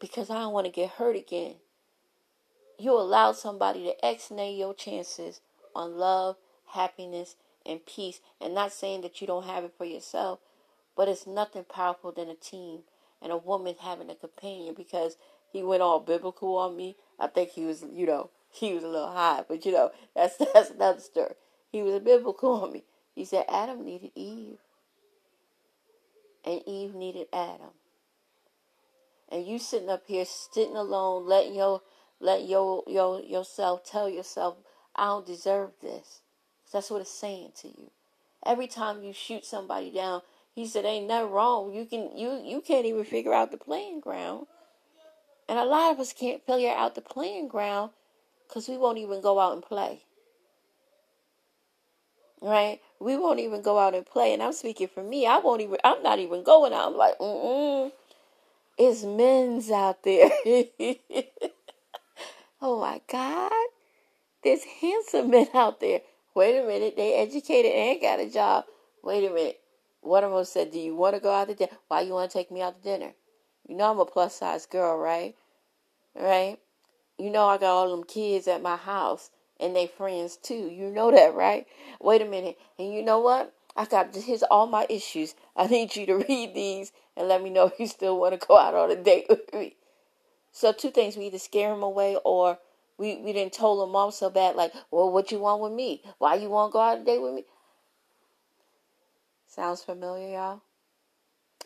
because 0.00 0.30
I 0.30 0.40
don't 0.40 0.52
want 0.52 0.66
to 0.66 0.72
get 0.72 0.90
hurt 0.90 1.16
again. 1.16 1.56
You 2.78 2.92
allow 2.92 3.32
somebody 3.32 3.84
to 3.84 4.04
x-nay 4.04 4.54
your 4.54 4.74
chances 4.74 5.40
on 5.74 5.98
love, 5.98 6.36
happiness, 6.72 7.36
and 7.66 7.84
peace. 7.84 8.20
And 8.40 8.54
not 8.54 8.72
saying 8.72 9.02
that 9.02 9.20
you 9.20 9.26
don't 9.26 9.44
have 9.46 9.64
it 9.64 9.74
for 9.76 9.84
yourself, 9.84 10.40
but 10.96 11.08
it's 11.08 11.26
nothing 11.26 11.64
powerful 11.64 12.12
than 12.12 12.28
a 12.30 12.34
team 12.34 12.80
and 13.20 13.32
a 13.32 13.36
woman 13.36 13.74
having 13.80 14.10
a 14.10 14.14
companion 14.14 14.74
because 14.74 15.16
he 15.52 15.62
went 15.62 15.82
all 15.82 16.00
biblical 16.00 16.56
on 16.56 16.76
me. 16.76 16.96
I 17.18 17.26
think 17.26 17.50
he 17.50 17.64
was, 17.64 17.84
you 17.92 18.06
know, 18.06 18.30
he 18.50 18.72
was 18.74 18.82
a 18.82 18.88
little 18.88 19.12
high, 19.12 19.44
but 19.46 19.66
you 19.66 19.72
know, 19.72 19.90
that's 20.14 20.36
that's 20.54 20.70
another 20.70 21.00
story. 21.00 21.34
He 21.70 21.82
was 21.82 22.00
biblical 22.00 22.62
on 22.62 22.72
me. 22.72 22.84
He 23.14 23.24
said 23.24 23.44
Adam 23.48 23.84
needed 23.84 24.12
Eve. 24.14 24.58
And 26.44 26.62
Eve 26.66 26.94
needed 26.94 27.26
Adam. 27.32 27.70
And 29.28 29.46
you 29.46 29.58
sitting 29.58 29.90
up 29.90 30.04
here 30.06 30.24
sitting 30.24 30.76
alone, 30.76 31.26
letting 31.26 31.54
your 31.54 31.82
let 32.18 32.46
your 32.46 32.82
your 32.86 33.20
yourself 33.20 33.84
tell 33.84 34.08
yourself, 34.08 34.56
I 34.96 35.06
don't 35.06 35.26
deserve 35.26 35.70
this. 35.80 36.20
That's 36.72 36.90
what 36.90 37.00
it's 37.00 37.10
saying 37.10 37.52
to 37.62 37.68
you. 37.68 37.90
Every 38.44 38.66
time 38.66 39.02
you 39.02 39.12
shoot 39.12 39.44
somebody 39.44 39.90
down, 39.90 40.22
he 40.54 40.66
said, 40.66 40.84
Ain't 40.84 41.08
nothing 41.08 41.30
wrong. 41.30 41.72
You 41.72 41.84
can 41.84 42.16
you 42.16 42.40
you 42.44 42.60
can't 42.60 42.86
even 42.86 43.04
figure 43.04 43.34
out 43.34 43.50
the 43.50 43.56
playing 43.56 44.00
ground. 44.00 44.46
And 45.48 45.58
a 45.58 45.64
lot 45.64 45.92
of 45.92 46.00
us 46.00 46.12
can't 46.12 46.44
figure 46.46 46.70
out 46.70 46.94
the 46.94 47.00
playing 47.00 47.48
ground 47.48 47.90
because 48.46 48.68
we 48.68 48.76
won't 48.76 48.98
even 48.98 49.20
go 49.20 49.38
out 49.38 49.52
and 49.54 49.62
play. 49.62 50.02
Right? 52.40 52.80
We 53.00 53.16
won't 53.16 53.40
even 53.40 53.62
go 53.62 53.78
out 53.78 53.94
and 53.94 54.04
play. 54.04 54.34
And 54.34 54.42
I'm 54.42 54.52
speaking 54.52 54.88
for 54.88 55.02
me. 55.02 55.26
I 55.26 55.38
won't 55.38 55.62
even, 55.62 55.78
I'm 55.82 56.02
not 56.02 56.18
even 56.18 56.44
going 56.44 56.72
out. 56.72 56.88
I'm 56.88 56.96
like, 56.96 57.18
mm 57.18 57.90
It's 58.78 59.02
men's 59.04 59.70
out 59.70 60.02
there. 60.02 60.30
oh 62.60 62.80
my 62.80 63.00
God. 63.10 63.52
There's 64.44 64.64
handsome 64.64 65.30
men 65.30 65.48
out 65.54 65.80
there. 65.80 66.00
Wait 66.34 66.58
a 66.58 66.66
minute. 66.66 66.96
They 66.96 67.14
educated 67.14 67.72
and 67.72 68.00
got 68.00 68.20
a 68.20 68.30
job. 68.30 68.64
Wait 69.02 69.24
a 69.28 69.32
minute. 69.32 69.60
One 70.02 70.24
of 70.24 70.32
them 70.32 70.44
said, 70.44 70.70
Do 70.70 70.78
you 70.78 70.94
want 70.94 71.14
to 71.14 71.20
go 71.20 71.32
out 71.32 71.48
to 71.48 71.54
dinner? 71.54 71.78
Why 71.88 72.02
you 72.02 72.12
want 72.12 72.30
to 72.30 72.38
take 72.38 72.50
me 72.50 72.62
out 72.62 72.76
to 72.76 72.82
dinner? 72.82 73.12
You 73.66 73.76
know 73.76 73.90
I'm 73.90 73.98
a 73.98 74.04
plus 74.04 74.36
size 74.36 74.66
girl, 74.66 74.96
right? 74.96 75.34
Right? 76.14 76.58
You 77.18 77.30
know 77.30 77.46
I 77.46 77.58
got 77.58 77.70
all 77.70 77.90
them 77.90 78.04
kids 78.04 78.48
at 78.48 78.62
my 78.62 78.76
house 78.76 79.30
and 79.60 79.74
they 79.74 79.86
friends 79.86 80.36
too. 80.36 80.68
You 80.70 80.90
know 80.90 81.10
that, 81.10 81.34
right? 81.34 81.66
Wait 82.00 82.22
a 82.22 82.24
minute. 82.24 82.58
And 82.78 82.92
you 82.92 83.02
know 83.02 83.20
what? 83.20 83.54
I 83.76 83.84
got 83.84 84.12
this. 84.12 84.24
here's 84.24 84.42
all 84.42 84.66
my 84.66 84.86
issues. 84.88 85.34
I 85.56 85.66
need 85.66 85.94
you 85.96 86.06
to 86.06 86.16
read 86.28 86.54
these 86.54 86.92
and 87.16 87.28
let 87.28 87.42
me 87.42 87.50
know 87.50 87.66
if 87.66 87.78
you 87.78 87.86
still 87.86 88.18
want 88.18 88.38
to 88.38 88.46
go 88.46 88.58
out 88.58 88.74
on 88.74 88.90
a 88.90 88.96
date 88.96 89.26
with 89.28 89.52
me. 89.52 89.76
So 90.52 90.72
two 90.72 90.90
things: 90.90 91.16
we 91.16 91.26
either 91.26 91.38
scare 91.38 91.72
him 91.72 91.82
away 91.82 92.16
or 92.24 92.58
we 92.98 93.16
we 93.16 93.32
didn't 93.32 93.52
told 93.52 93.88
him 93.88 93.94
off 93.94 94.14
so 94.14 94.30
bad. 94.30 94.56
Like, 94.56 94.72
well, 94.90 95.10
what 95.10 95.30
you 95.30 95.38
want 95.38 95.62
with 95.62 95.72
me? 95.72 96.02
Why 96.18 96.34
you 96.34 96.50
want 96.50 96.70
to 96.70 96.72
go 96.72 96.80
out 96.80 96.96
on 96.96 97.02
a 97.02 97.04
date 97.04 97.22
with 97.22 97.34
me? 97.34 97.44
Sounds 99.46 99.82
familiar, 99.82 100.32
y'all? 100.32 100.62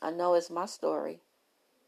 I 0.02 0.10
know 0.10 0.34
it's 0.34 0.50
my 0.50 0.66
story 0.66 1.20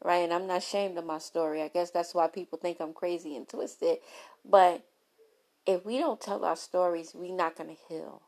right? 0.03 0.17
And 0.17 0.33
I'm 0.33 0.47
not 0.47 0.59
ashamed 0.59 0.97
of 0.97 1.05
my 1.05 1.17
story. 1.17 1.61
I 1.61 1.67
guess 1.67 1.91
that's 1.91 2.13
why 2.13 2.27
people 2.27 2.57
think 2.57 2.77
I'm 2.79 2.93
crazy 2.93 3.35
and 3.35 3.47
twisted. 3.47 3.97
But 4.45 4.83
if 5.67 5.85
we 5.85 5.99
don't 5.99 6.21
tell 6.21 6.45
our 6.45 6.55
stories, 6.55 7.11
we're 7.13 7.35
not 7.35 7.57
going 7.57 7.69
to 7.69 7.81
heal. 7.89 8.21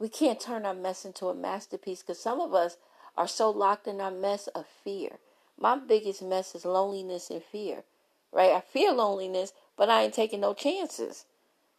We 0.00 0.08
can't 0.08 0.40
turn 0.40 0.66
our 0.66 0.74
mess 0.74 1.04
into 1.04 1.26
a 1.28 1.34
masterpiece 1.34 2.02
because 2.02 2.20
some 2.20 2.40
of 2.40 2.52
us 2.52 2.76
are 3.16 3.28
so 3.28 3.50
locked 3.50 3.86
in 3.86 4.00
our 4.00 4.10
mess 4.10 4.48
of 4.48 4.66
fear. 4.66 5.18
My 5.58 5.76
biggest 5.76 6.22
mess 6.22 6.54
is 6.54 6.64
loneliness 6.64 7.30
and 7.30 7.42
fear, 7.42 7.84
right? 8.32 8.52
I 8.52 8.60
feel 8.60 8.94
loneliness, 8.94 9.52
but 9.76 9.88
I 9.88 10.02
ain't 10.02 10.14
taking 10.14 10.40
no 10.40 10.54
chances, 10.54 11.24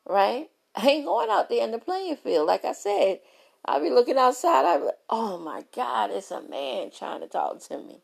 right? 0.07 0.49
I 0.75 0.87
ain't 0.87 1.05
going 1.05 1.29
out 1.29 1.49
there 1.49 1.63
in 1.63 1.71
the 1.71 1.79
playing 1.79 2.17
field. 2.17 2.47
Like 2.47 2.63
I 2.63 2.73
said, 2.73 3.19
I'll 3.65 3.81
be 3.81 3.89
looking 3.89 4.17
outside. 4.17 4.65
I 4.65 4.77
be, 4.77 4.87
oh 5.09 5.37
my 5.37 5.65
God, 5.75 6.11
it's 6.11 6.31
a 6.31 6.41
man 6.41 6.91
trying 6.97 7.21
to 7.21 7.27
talk 7.27 7.61
to 7.67 7.77
me. 7.77 8.01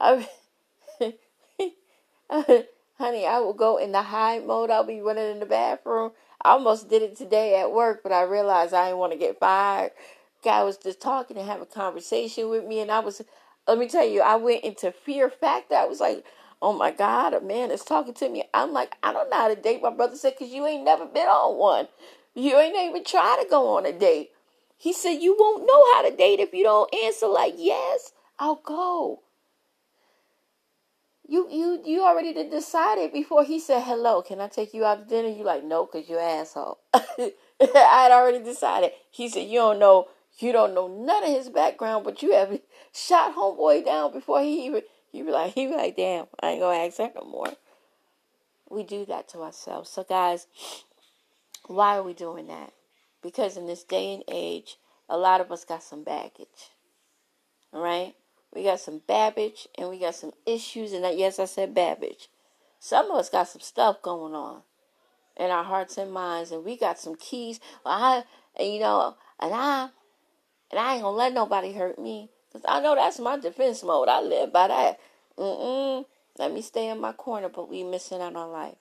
I, 0.00 0.28
honey, 3.00 3.26
I 3.26 3.38
will 3.38 3.54
go 3.54 3.78
in 3.78 3.92
the 3.92 4.02
hide 4.02 4.46
mode. 4.46 4.70
I'll 4.70 4.84
be 4.84 5.00
running 5.00 5.30
in 5.30 5.40
the 5.40 5.46
bathroom. 5.46 6.12
I 6.42 6.50
almost 6.50 6.90
did 6.90 7.00
it 7.00 7.16
today 7.16 7.58
at 7.58 7.72
work, 7.72 8.02
but 8.02 8.12
I 8.12 8.22
realized 8.22 8.74
I 8.74 8.86
didn't 8.86 8.98
want 8.98 9.12
to 9.12 9.18
get 9.18 9.40
fired. 9.40 9.92
Guy 10.44 10.62
was 10.62 10.76
just 10.76 11.00
talking 11.00 11.38
and 11.38 11.46
having 11.46 11.62
a 11.62 11.66
conversation 11.66 12.50
with 12.50 12.66
me, 12.66 12.80
and 12.80 12.90
I 12.90 13.00
was, 13.00 13.22
let 13.66 13.78
me 13.78 13.88
tell 13.88 14.06
you, 14.06 14.20
I 14.20 14.36
went 14.36 14.64
into 14.64 14.92
fear 14.92 15.30
factor. 15.30 15.76
I 15.76 15.86
was 15.86 15.98
like, 15.98 16.24
oh 16.60 16.74
my 16.74 16.90
God, 16.90 17.32
a 17.32 17.40
man 17.40 17.70
is 17.70 17.84
talking 17.84 18.12
to 18.14 18.28
me. 18.28 18.44
I'm 18.52 18.72
like, 18.74 18.94
I 19.02 19.14
don't 19.14 19.30
know 19.30 19.36
how 19.36 19.48
to 19.48 19.56
date. 19.56 19.82
My 19.82 19.90
brother 19.90 20.16
said, 20.16 20.34
because 20.38 20.52
you 20.52 20.66
ain't 20.66 20.84
never 20.84 21.06
been 21.06 21.26
on 21.26 21.58
one. 21.58 21.88
You 22.34 22.58
ain't 22.58 22.76
even 22.76 23.02
try 23.02 23.42
to 23.42 23.48
go 23.48 23.76
on 23.78 23.86
a 23.86 23.92
date. 23.92 24.30
He 24.76 24.92
said, 24.92 25.22
you 25.22 25.36
won't 25.38 25.66
know 25.66 25.84
how 25.94 26.08
to 26.08 26.14
date 26.14 26.40
if 26.40 26.52
you 26.52 26.64
don't 26.64 26.94
answer 27.04 27.26
like, 27.26 27.54
yes, 27.56 28.12
I'll 28.38 28.60
go. 28.62 29.20
You 31.30 31.46
you 31.48 31.80
you 31.84 32.02
already 32.02 32.32
decided 32.32 33.12
before 33.12 33.44
he 33.44 33.60
said 33.60 33.84
hello. 33.84 34.20
Can 34.20 34.40
I 34.40 34.48
take 34.48 34.74
you 34.74 34.84
out 34.84 34.98
to 34.98 35.04
dinner? 35.04 35.28
You 35.28 35.44
like 35.44 35.62
no, 35.62 35.86
cause 35.86 36.08
you're 36.08 36.18
asshole. 36.18 36.80
I 36.92 37.32
had 37.60 38.10
already 38.10 38.42
decided. 38.42 38.90
He 39.12 39.28
said 39.28 39.46
you 39.46 39.60
don't 39.60 39.78
know 39.78 40.08
you 40.40 40.50
don't 40.50 40.74
know 40.74 40.88
none 40.88 41.22
of 41.22 41.30
his 41.30 41.48
background, 41.48 42.04
but 42.04 42.20
you 42.20 42.32
have 42.32 42.58
shot 42.92 43.36
homeboy 43.36 43.84
down 43.84 44.12
before 44.12 44.42
he 44.42 44.66
even 44.66 44.82
he 45.12 45.22
be 45.22 45.30
like 45.30 45.54
he 45.54 45.68
be 45.68 45.74
like 45.76 45.94
damn 45.96 46.26
I 46.42 46.48
ain't 46.48 46.62
gonna 46.62 46.78
ask 46.80 46.96
that 46.96 47.14
no 47.14 47.22
more. 47.22 47.52
We 48.68 48.82
do 48.82 49.04
that 49.06 49.28
to 49.28 49.42
ourselves. 49.42 49.88
So 49.88 50.02
guys, 50.02 50.48
why 51.68 51.96
are 51.96 52.02
we 52.02 52.12
doing 52.12 52.48
that? 52.48 52.72
Because 53.22 53.56
in 53.56 53.66
this 53.66 53.84
day 53.84 54.14
and 54.14 54.24
age, 54.26 54.78
a 55.08 55.16
lot 55.16 55.40
of 55.40 55.52
us 55.52 55.64
got 55.64 55.84
some 55.84 56.02
baggage. 56.02 56.72
Right. 57.72 58.16
We 58.54 58.64
got 58.64 58.80
some 58.80 59.02
babbage 59.06 59.68
and 59.76 59.88
we 59.88 59.98
got 59.98 60.14
some 60.14 60.32
issues. 60.46 60.92
And 60.92 61.04
that, 61.04 61.16
yes, 61.16 61.38
I 61.38 61.44
said 61.44 61.74
babbage. 61.74 62.28
Some 62.78 63.10
of 63.10 63.18
us 63.18 63.28
got 63.28 63.48
some 63.48 63.60
stuff 63.60 64.02
going 64.02 64.34
on 64.34 64.62
in 65.36 65.50
our 65.50 65.64
hearts 65.64 65.96
and 65.98 66.12
minds, 66.12 66.50
and 66.50 66.64
we 66.64 66.76
got 66.76 66.98
some 66.98 67.14
keys. 67.14 67.60
I, 67.84 68.24
and 68.56 68.72
you 68.72 68.80
know, 68.80 69.16
and 69.38 69.52
I, 69.54 69.88
and 70.70 70.80
I 70.80 70.94
ain't 70.94 71.02
gonna 71.02 71.16
let 71.16 71.32
nobody 71.32 71.72
hurt 71.72 71.98
me, 71.98 72.30
cause 72.52 72.62
I 72.66 72.80
know 72.80 72.94
that's 72.94 73.18
my 73.18 73.38
defense 73.38 73.82
mode. 73.82 74.08
I 74.08 74.20
live 74.20 74.52
by 74.52 74.68
that. 74.68 75.00
Mm-mm. 75.38 76.04
Let 76.38 76.52
me 76.52 76.62
stay 76.62 76.88
in 76.88 77.00
my 77.00 77.12
corner, 77.12 77.48
but 77.48 77.68
we 77.68 77.84
missing 77.84 78.20
out 78.20 78.36
on 78.36 78.50
life. 78.50 78.76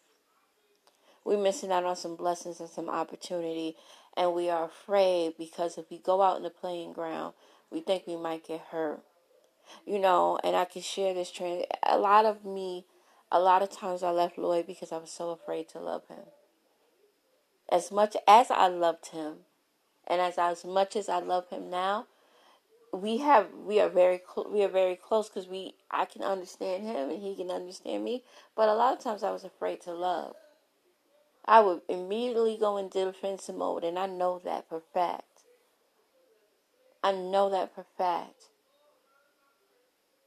We 1.25 1.35
missing 1.35 1.71
out 1.71 1.83
on 1.83 1.95
some 1.95 2.15
blessings 2.15 2.59
and 2.59 2.69
some 2.69 2.89
opportunity, 2.89 3.75
and 4.15 4.33
we 4.33 4.49
are 4.49 4.65
afraid 4.65 5.33
because 5.37 5.77
if 5.77 5.89
we 5.89 5.97
go 5.99 6.21
out 6.21 6.37
in 6.37 6.43
the 6.43 6.49
playing 6.49 6.93
ground, 6.93 7.33
we 7.71 7.81
think 7.81 8.07
we 8.07 8.15
might 8.15 8.47
get 8.47 8.61
hurt 8.71 9.01
you 9.85 9.99
know, 9.99 10.39
and 10.43 10.55
I 10.55 10.65
can 10.65 10.81
share 10.81 11.13
this 11.13 11.31
trend. 11.31 11.65
A 11.83 11.97
lot 11.97 12.25
of 12.25 12.45
me, 12.45 12.85
a 13.31 13.39
lot 13.39 13.61
of 13.61 13.69
times 13.69 14.03
I 14.03 14.11
left 14.11 14.37
Lloyd 14.37 14.67
because 14.67 14.91
I 14.91 14.97
was 14.97 15.11
so 15.11 15.31
afraid 15.31 15.69
to 15.69 15.79
love 15.79 16.07
him. 16.07 16.25
As 17.71 17.91
much 17.91 18.15
as 18.27 18.49
I 18.49 18.67
loved 18.67 19.07
him, 19.07 19.45
and 20.07 20.21
as 20.21 20.37
as 20.37 20.65
much 20.65 20.95
as 20.95 21.07
I 21.07 21.19
love 21.19 21.49
him 21.49 21.69
now, 21.69 22.07
we 22.91 23.17
have 23.17 23.47
we 23.53 23.79
are 23.79 23.89
very 23.89 24.19
cl- 24.19 24.49
we 24.51 24.63
are 24.63 24.69
very 24.69 24.95
close 24.95 25.29
because 25.29 25.47
we 25.47 25.75
I 25.91 26.05
can 26.05 26.23
understand 26.23 26.83
him 26.83 27.09
and 27.09 27.21
he 27.21 27.35
can 27.35 27.51
understand 27.51 28.03
me. 28.03 28.23
But 28.55 28.69
a 28.69 28.73
lot 28.73 28.97
of 28.97 29.03
times 29.03 29.23
I 29.23 29.31
was 29.31 29.43
afraid 29.43 29.81
to 29.81 29.93
love. 29.93 30.35
I 31.45 31.61
would 31.61 31.81
immediately 31.87 32.57
go 32.57 32.77
into 32.77 33.05
defensive 33.05 33.55
mode, 33.55 33.83
and 33.83 33.97
I 33.97 34.07
know 34.07 34.39
that 34.43 34.67
for 34.67 34.81
fact. 34.93 35.43
I 37.03 37.11
know 37.11 37.49
that 37.49 37.73
for 37.73 37.85
fact 37.97 38.49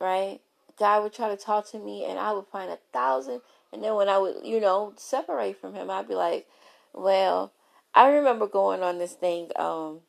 right? 0.02 0.40
God 0.78 1.04
would 1.04 1.12
try 1.14 1.28
to 1.28 1.36
talk 1.36 1.70
to 1.70 1.78
me, 1.78 2.04
and 2.04 2.18
I 2.18 2.32
would 2.32 2.46
find 2.48 2.70
a 2.70 2.78
thousand. 2.92 3.40
And 3.72 3.82
then 3.84 3.94
when 3.94 4.08
I 4.08 4.18
would, 4.18 4.44
you 4.44 4.60
know, 4.60 4.92
separate 4.96 5.60
from 5.60 5.74
Him, 5.74 5.90
I'd 5.90 6.08
be 6.08 6.14
like, 6.14 6.46
well, 6.92 7.52
I 7.94 8.10
remember 8.10 8.48
going 8.48 8.82
on 8.82 8.98
this 8.98 9.12
thing. 9.12 9.50
Um, 9.56 10.00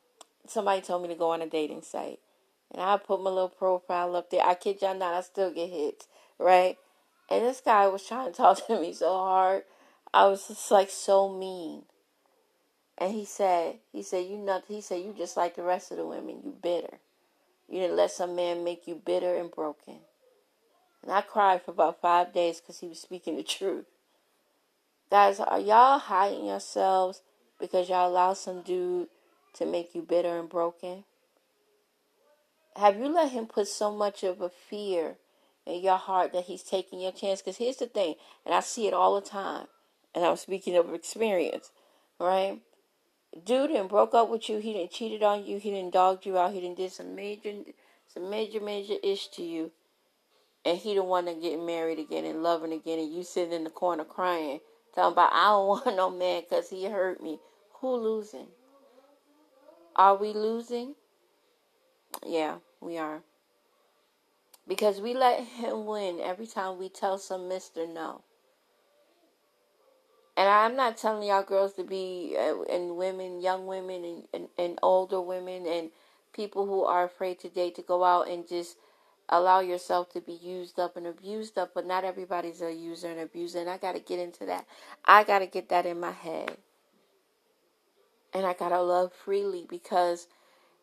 somebody 0.47 0.81
told 0.81 1.03
me 1.03 1.09
to 1.09 1.15
go 1.15 1.29
on 1.29 1.43
a 1.43 1.47
dating 1.47 1.83
site, 1.83 2.19
and 2.71 2.81
I 2.81 2.97
put 2.97 3.21
my 3.23 3.29
little 3.29 3.49
profile 3.49 4.15
up 4.15 4.31
there. 4.31 4.45
I 4.45 4.55
kid 4.55 4.81
y'all 4.81 4.97
not, 4.97 5.13
I 5.13 5.21
still 5.21 5.53
get 5.53 5.69
hits, 5.69 6.07
right? 6.39 6.77
And 7.29 7.45
this 7.45 7.61
guy 7.61 7.87
was 7.87 8.03
trying 8.05 8.31
to 8.31 8.37
talk 8.37 8.65
to 8.67 8.81
me 8.81 8.93
so 8.93 9.09
hard. 9.13 9.63
I 10.13 10.27
was 10.27 10.47
just 10.47 10.71
like 10.71 10.89
so 10.89 11.31
mean. 11.31 11.83
And 12.97 13.13
he 13.13 13.25
said, 13.25 13.77
he 13.91 14.03
said, 14.03 14.25
you 14.27 14.37
not, 14.37 14.63
he 14.67 14.81
said, 14.81 15.01
you 15.03 15.13
just 15.17 15.37
like 15.37 15.55
the 15.55 15.63
rest 15.63 15.91
of 15.91 15.97
the 15.97 16.05
women, 16.05 16.41
you 16.43 16.55
bitter. 16.61 16.99
You 17.73 17.79
didn't 17.79 17.97
let 17.97 18.11
some 18.11 18.35
man 18.35 18.63
make 18.63 18.87
you 18.87 19.01
bitter 19.03 19.35
and 19.35 19.49
broken. 19.49 19.95
And 21.01 21.11
I 21.11 21.21
cried 21.21 21.63
for 21.63 21.71
about 21.71 21.99
five 22.01 22.31
days 22.31 22.61
because 22.61 22.81
he 22.81 22.87
was 22.87 22.99
speaking 22.99 23.35
the 23.35 23.41
truth. 23.43 23.85
Guys, 25.09 25.39
are 25.39 25.59
y'all 25.59 25.97
hiding 25.97 26.45
yourselves 26.45 27.23
because 27.59 27.89
y'all 27.89 28.11
allow 28.11 28.33
some 28.33 28.61
dude 28.61 29.07
to 29.55 29.65
make 29.65 29.95
you 29.95 30.03
bitter 30.03 30.37
and 30.37 30.47
broken? 30.47 31.03
Have 32.75 32.99
you 32.99 33.07
let 33.07 33.31
him 33.31 33.47
put 33.47 33.67
so 33.67 33.91
much 33.91 34.23
of 34.23 34.39
a 34.39 34.49
fear 34.49 35.15
in 35.65 35.81
your 35.81 35.97
heart 35.97 36.31
that 36.33 36.43
he's 36.43 36.61
taking 36.61 36.99
your 36.99 37.11
chance? 37.11 37.41
Because 37.41 37.57
here's 37.57 37.77
the 37.77 37.87
thing, 37.87 38.13
and 38.45 38.53
I 38.53 38.59
see 38.59 38.85
it 38.85 38.93
all 38.93 39.15
the 39.15 39.27
time, 39.27 39.65
and 40.13 40.23
I'm 40.23 40.37
speaking 40.37 40.75
of 40.75 40.93
experience, 40.93 41.71
right? 42.19 42.59
Dude 43.45 43.71
and 43.71 43.89
broke 43.89 44.13
up 44.13 44.29
with 44.29 44.49
you, 44.49 44.59
he 44.59 44.73
didn't 44.73 44.91
cheated 44.91 45.23
on 45.23 45.45
you, 45.45 45.57
he 45.57 45.71
didn't 45.71 45.93
dogged 45.93 46.25
you 46.25 46.37
out, 46.37 46.53
he 46.53 46.61
didn't 46.61 46.77
did 46.77 46.91
some 46.91 47.15
major 47.15 47.53
some 48.07 48.29
major 48.29 48.59
major 48.59 48.95
ish 49.03 49.27
to 49.29 49.43
you. 49.43 49.71
And 50.65 50.77
he 50.77 50.95
the 50.95 51.03
one 51.03 51.25
that 51.25 51.41
getting 51.41 51.65
married 51.65 51.99
again 51.99 52.25
and 52.25 52.41
loving 52.41 52.71
again 52.71 52.99
and 52.99 53.13
you 53.13 53.23
sitting 53.23 53.53
in 53.53 53.63
the 53.65 53.69
corner 53.69 54.05
crying, 54.05 54.59
talking 54.95 55.13
about 55.13 55.33
I 55.33 55.49
don't 55.49 55.67
want 55.85 55.97
no 55.97 56.09
man 56.09 56.41
because 56.41 56.69
he 56.69 56.85
hurt 56.85 57.21
me. 57.21 57.39
Who 57.81 57.95
losing? 57.95 58.47
Are 59.95 60.15
we 60.15 60.33
losing? 60.33 60.95
Yeah, 62.25 62.57
we 62.79 62.97
are. 62.97 63.23
Because 64.67 65.01
we 65.01 65.13
let 65.13 65.41
him 65.41 65.85
win 65.85 66.19
every 66.21 66.47
time 66.47 66.79
we 66.79 66.87
tell 66.87 67.17
some 67.17 67.49
mister 67.49 67.85
no. 67.85 68.21
And 70.37 70.49
I'm 70.49 70.75
not 70.75 70.97
telling 70.97 71.27
y'all 71.27 71.43
girls 71.43 71.73
to 71.73 71.83
be, 71.83 72.35
uh, 72.39 72.63
and 72.63 72.97
women, 72.97 73.41
young 73.41 73.67
women, 73.67 74.03
and, 74.03 74.23
and, 74.33 74.47
and 74.57 74.79
older 74.81 75.21
women, 75.21 75.67
and 75.67 75.91
people 76.33 76.65
who 76.65 76.83
are 76.83 77.05
afraid 77.05 77.39
to 77.41 77.49
date 77.49 77.75
to 77.75 77.83
go 77.83 78.03
out 78.03 78.27
and 78.27 78.47
just 78.47 78.77
allow 79.29 79.59
yourself 79.59 80.11
to 80.13 80.21
be 80.21 80.33
used 80.33 80.79
up 80.79 80.97
and 80.97 81.07
abused 81.07 81.57
up. 81.57 81.71
But 81.75 81.85
not 81.85 82.03
everybody's 82.03 82.61
a 82.61 82.73
user 82.73 83.09
and 83.09 83.19
abuser. 83.19 83.59
And 83.59 83.69
I 83.69 83.77
got 83.77 83.93
to 83.93 84.01
get 84.01 84.19
into 84.19 84.45
that. 84.47 84.65
I 85.05 85.23
got 85.23 85.39
to 85.39 85.47
get 85.47 85.69
that 85.69 85.85
in 85.85 85.99
my 85.99 86.11
head. 86.11 86.57
And 88.33 88.45
I 88.45 88.53
got 88.53 88.69
to 88.69 88.81
love 88.81 89.13
freely 89.13 89.65
because 89.69 90.27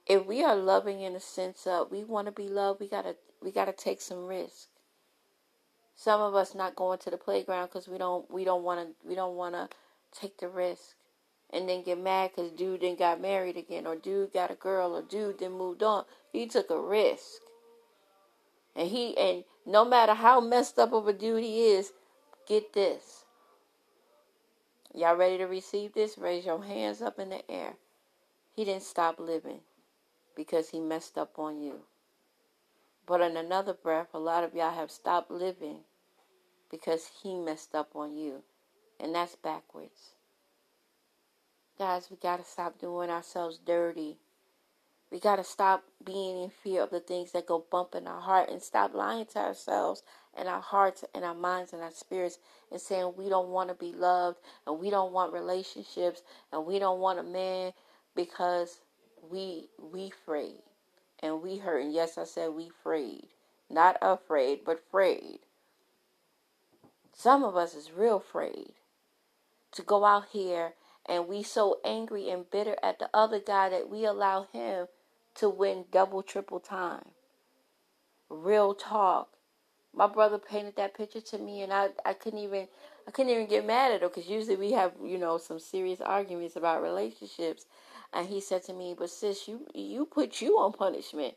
if 0.06 0.26
we 0.26 0.44
are 0.44 0.56
loving 0.56 1.02
in 1.02 1.16
a 1.16 1.20
sense 1.20 1.66
of 1.66 1.92
we 1.92 2.04
want 2.04 2.26
to 2.28 2.32
be 2.32 2.48
loved, 2.48 2.80
we 2.80 2.88
got 2.88 3.02
to 3.02 3.16
we 3.42 3.52
got 3.52 3.66
to 3.66 3.74
take 3.74 4.00
some 4.02 4.26
risk 4.26 4.69
some 6.02 6.22
of 6.22 6.34
us 6.34 6.54
not 6.54 6.76
going 6.76 6.98
to 6.98 7.10
the 7.10 7.18
playground 7.18 7.66
because 7.66 7.86
we 7.86 7.98
don't 7.98 8.30
we 8.30 8.42
don't 8.42 8.62
want 8.62 8.80
to 8.80 9.06
we 9.06 9.14
don't 9.14 9.36
want 9.36 9.54
to 9.54 9.68
take 10.18 10.38
the 10.38 10.48
risk 10.48 10.94
and 11.50 11.68
then 11.68 11.82
get 11.82 12.00
mad 12.00 12.30
because 12.34 12.50
dude 12.52 12.80
then 12.80 12.96
got 12.96 13.20
married 13.20 13.58
again 13.58 13.86
or 13.86 13.96
dude 13.96 14.32
got 14.32 14.50
a 14.50 14.54
girl 14.54 14.96
or 14.96 15.02
dude 15.02 15.40
then 15.40 15.52
moved 15.52 15.82
on. 15.82 16.06
He 16.32 16.46
took 16.46 16.70
a 16.70 16.80
risk. 16.80 17.42
And 18.74 18.88
he 18.88 19.14
and 19.18 19.44
no 19.66 19.84
matter 19.84 20.14
how 20.14 20.40
messed 20.40 20.78
up 20.78 20.94
of 20.94 21.06
a 21.06 21.12
dude 21.12 21.42
he 21.42 21.66
is 21.66 21.92
get 22.48 22.72
this. 22.72 23.24
Y'all 24.94 25.16
ready 25.16 25.36
to 25.36 25.44
receive 25.44 25.92
this? 25.92 26.16
Raise 26.16 26.46
your 26.46 26.64
hands 26.64 27.02
up 27.02 27.18
in 27.18 27.28
the 27.28 27.50
air. 27.50 27.74
He 28.56 28.64
didn't 28.64 28.84
stop 28.84 29.20
living 29.20 29.60
because 30.34 30.70
he 30.70 30.80
messed 30.80 31.18
up 31.18 31.38
on 31.38 31.60
you. 31.60 31.80
But 33.06 33.20
in 33.20 33.36
another 33.36 33.74
breath 33.74 34.14
a 34.14 34.18
lot 34.18 34.44
of 34.44 34.54
y'all 34.54 34.72
have 34.72 34.90
stopped 34.90 35.30
living 35.30 35.80
because 36.70 37.10
he 37.22 37.34
messed 37.34 37.74
up 37.74 37.94
on 37.94 38.16
you. 38.16 38.42
And 38.98 39.14
that's 39.14 39.36
backwards. 39.36 40.12
Guys, 41.78 42.08
we 42.10 42.16
got 42.18 42.38
to 42.38 42.44
stop 42.44 42.78
doing 42.78 43.08
ourselves 43.08 43.58
dirty. 43.58 44.18
We 45.10 45.18
got 45.18 45.36
to 45.36 45.44
stop 45.44 45.84
being 46.04 46.42
in 46.42 46.50
fear 46.50 46.82
of 46.82 46.90
the 46.90 47.00
things 47.00 47.32
that 47.32 47.46
go 47.46 47.64
bump 47.70 47.94
in 47.94 48.06
our 48.06 48.20
heart 48.20 48.50
and 48.50 48.62
stop 48.62 48.94
lying 48.94 49.26
to 49.32 49.38
ourselves 49.38 50.02
and 50.36 50.46
our 50.48 50.60
hearts 50.60 51.04
and 51.14 51.24
our 51.24 51.34
minds 51.34 51.72
and 51.72 51.82
our 51.82 51.90
spirits 51.90 52.38
and 52.70 52.80
saying 52.80 53.14
we 53.16 53.28
don't 53.28 53.48
want 53.48 53.70
to 53.70 53.74
be 53.74 53.92
loved 53.92 54.38
and 54.66 54.78
we 54.78 54.90
don't 54.90 55.12
want 55.12 55.32
relationships 55.32 56.22
and 56.52 56.66
we 56.66 56.78
don't 56.78 57.00
want 57.00 57.18
a 57.18 57.24
man 57.24 57.72
because 58.14 58.80
we 59.30 59.68
we 59.92 60.08
afraid 60.08 60.62
and 61.20 61.42
we 61.42 61.58
hurt. 61.58 61.82
And 61.82 61.92
yes, 61.92 62.18
I 62.18 62.24
said 62.24 62.50
we 62.50 62.68
afraid. 62.68 63.26
Not 63.68 63.96
afraid, 64.02 64.60
but 64.64 64.78
afraid. 64.86 65.40
Some 67.12 67.44
of 67.44 67.56
us 67.56 67.74
is 67.74 67.92
real 67.92 68.16
afraid 68.16 68.74
to 69.72 69.82
go 69.82 70.04
out 70.04 70.26
here 70.32 70.74
and 71.06 71.28
we 71.28 71.42
so 71.42 71.78
angry 71.84 72.30
and 72.30 72.50
bitter 72.50 72.76
at 72.82 72.98
the 72.98 73.10
other 73.12 73.40
guy 73.40 73.68
that 73.68 73.88
we 73.88 74.04
allow 74.04 74.46
him 74.52 74.86
to 75.34 75.48
win 75.48 75.86
double 75.90 76.22
triple 76.22 76.60
time. 76.60 77.10
Real 78.28 78.74
talk. 78.74 79.30
My 79.92 80.06
brother 80.06 80.38
painted 80.38 80.76
that 80.76 80.94
picture 80.94 81.20
to 81.20 81.38
me, 81.38 81.62
and 81.62 81.72
I, 81.72 81.88
I 82.04 82.12
couldn't 82.12 82.38
even 82.38 82.68
I 83.08 83.10
couldn't 83.10 83.32
even 83.32 83.48
get 83.48 83.66
mad 83.66 83.90
at 83.90 84.02
him 84.02 84.08
because 84.08 84.28
usually 84.28 84.56
we 84.56 84.72
have 84.72 84.92
you 85.04 85.18
know 85.18 85.36
some 85.36 85.58
serious 85.58 86.00
arguments 86.00 86.54
about 86.54 86.82
relationships, 86.82 87.66
and 88.12 88.28
he 88.28 88.40
said 88.40 88.62
to 88.64 88.72
me, 88.72 88.94
"But 88.96 89.10
sis, 89.10 89.48
you 89.48 89.66
you 89.74 90.06
put 90.06 90.40
you 90.40 90.58
on 90.58 90.72
punishment. 90.72 91.34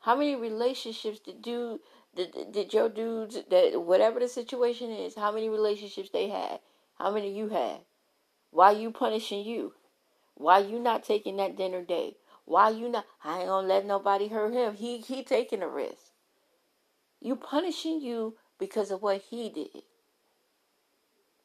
How 0.00 0.16
many 0.16 0.34
relationships 0.34 1.20
did 1.20 1.42
do 1.42 1.78
did, 2.14 2.52
did 2.52 2.74
your 2.74 2.88
dudes 2.88 3.38
that 3.50 3.82
whatever 3.82 4.20
the 4.20 4.28
situation 4.28 4.90
is? 4.90 5.14
How 5.14 5.32
many 5.32 5.48
relationships 5.48 6.10
they 6.10 6.28
had? 6.28 6.60
How 6.98 7.10
many 7.12 7.32
you 7.36 7.48
had? 7.48 7.80
Why 8.50 8.72
you 8.72 8.90
punishing 8.90 9.44
you? 9.44 9.74
Why 10.34 10.58
you 10.58 10.78
not 10.78 11.04
taking 11.04 11.36
that 11.36 11.56
dinner 11.56 11.82
date? 11.82 12.16
Why 12.44 12.70
you 12.70 12.88
not? 12.88 13.06
I 13.22 13.40
ain't 13.40 13.48
gonna 13.48 13.68
let 13.68 13.86
nobody 13.86 14.28
hurt 14.28 14.52
him. 14.52 14.74
He 14.74 14.98
he 14.98 15.22
taking 15.22 15.62
a 15.62 15.68
risk. 15.68 16.12
You 17.20 17.36
punishing 17.36 18.00
you 18.00 18.36
because 18.58 18.90
of 18.90 19.02
what 19.02 19.22
he 19.30 19.48
did. 19.48 19.84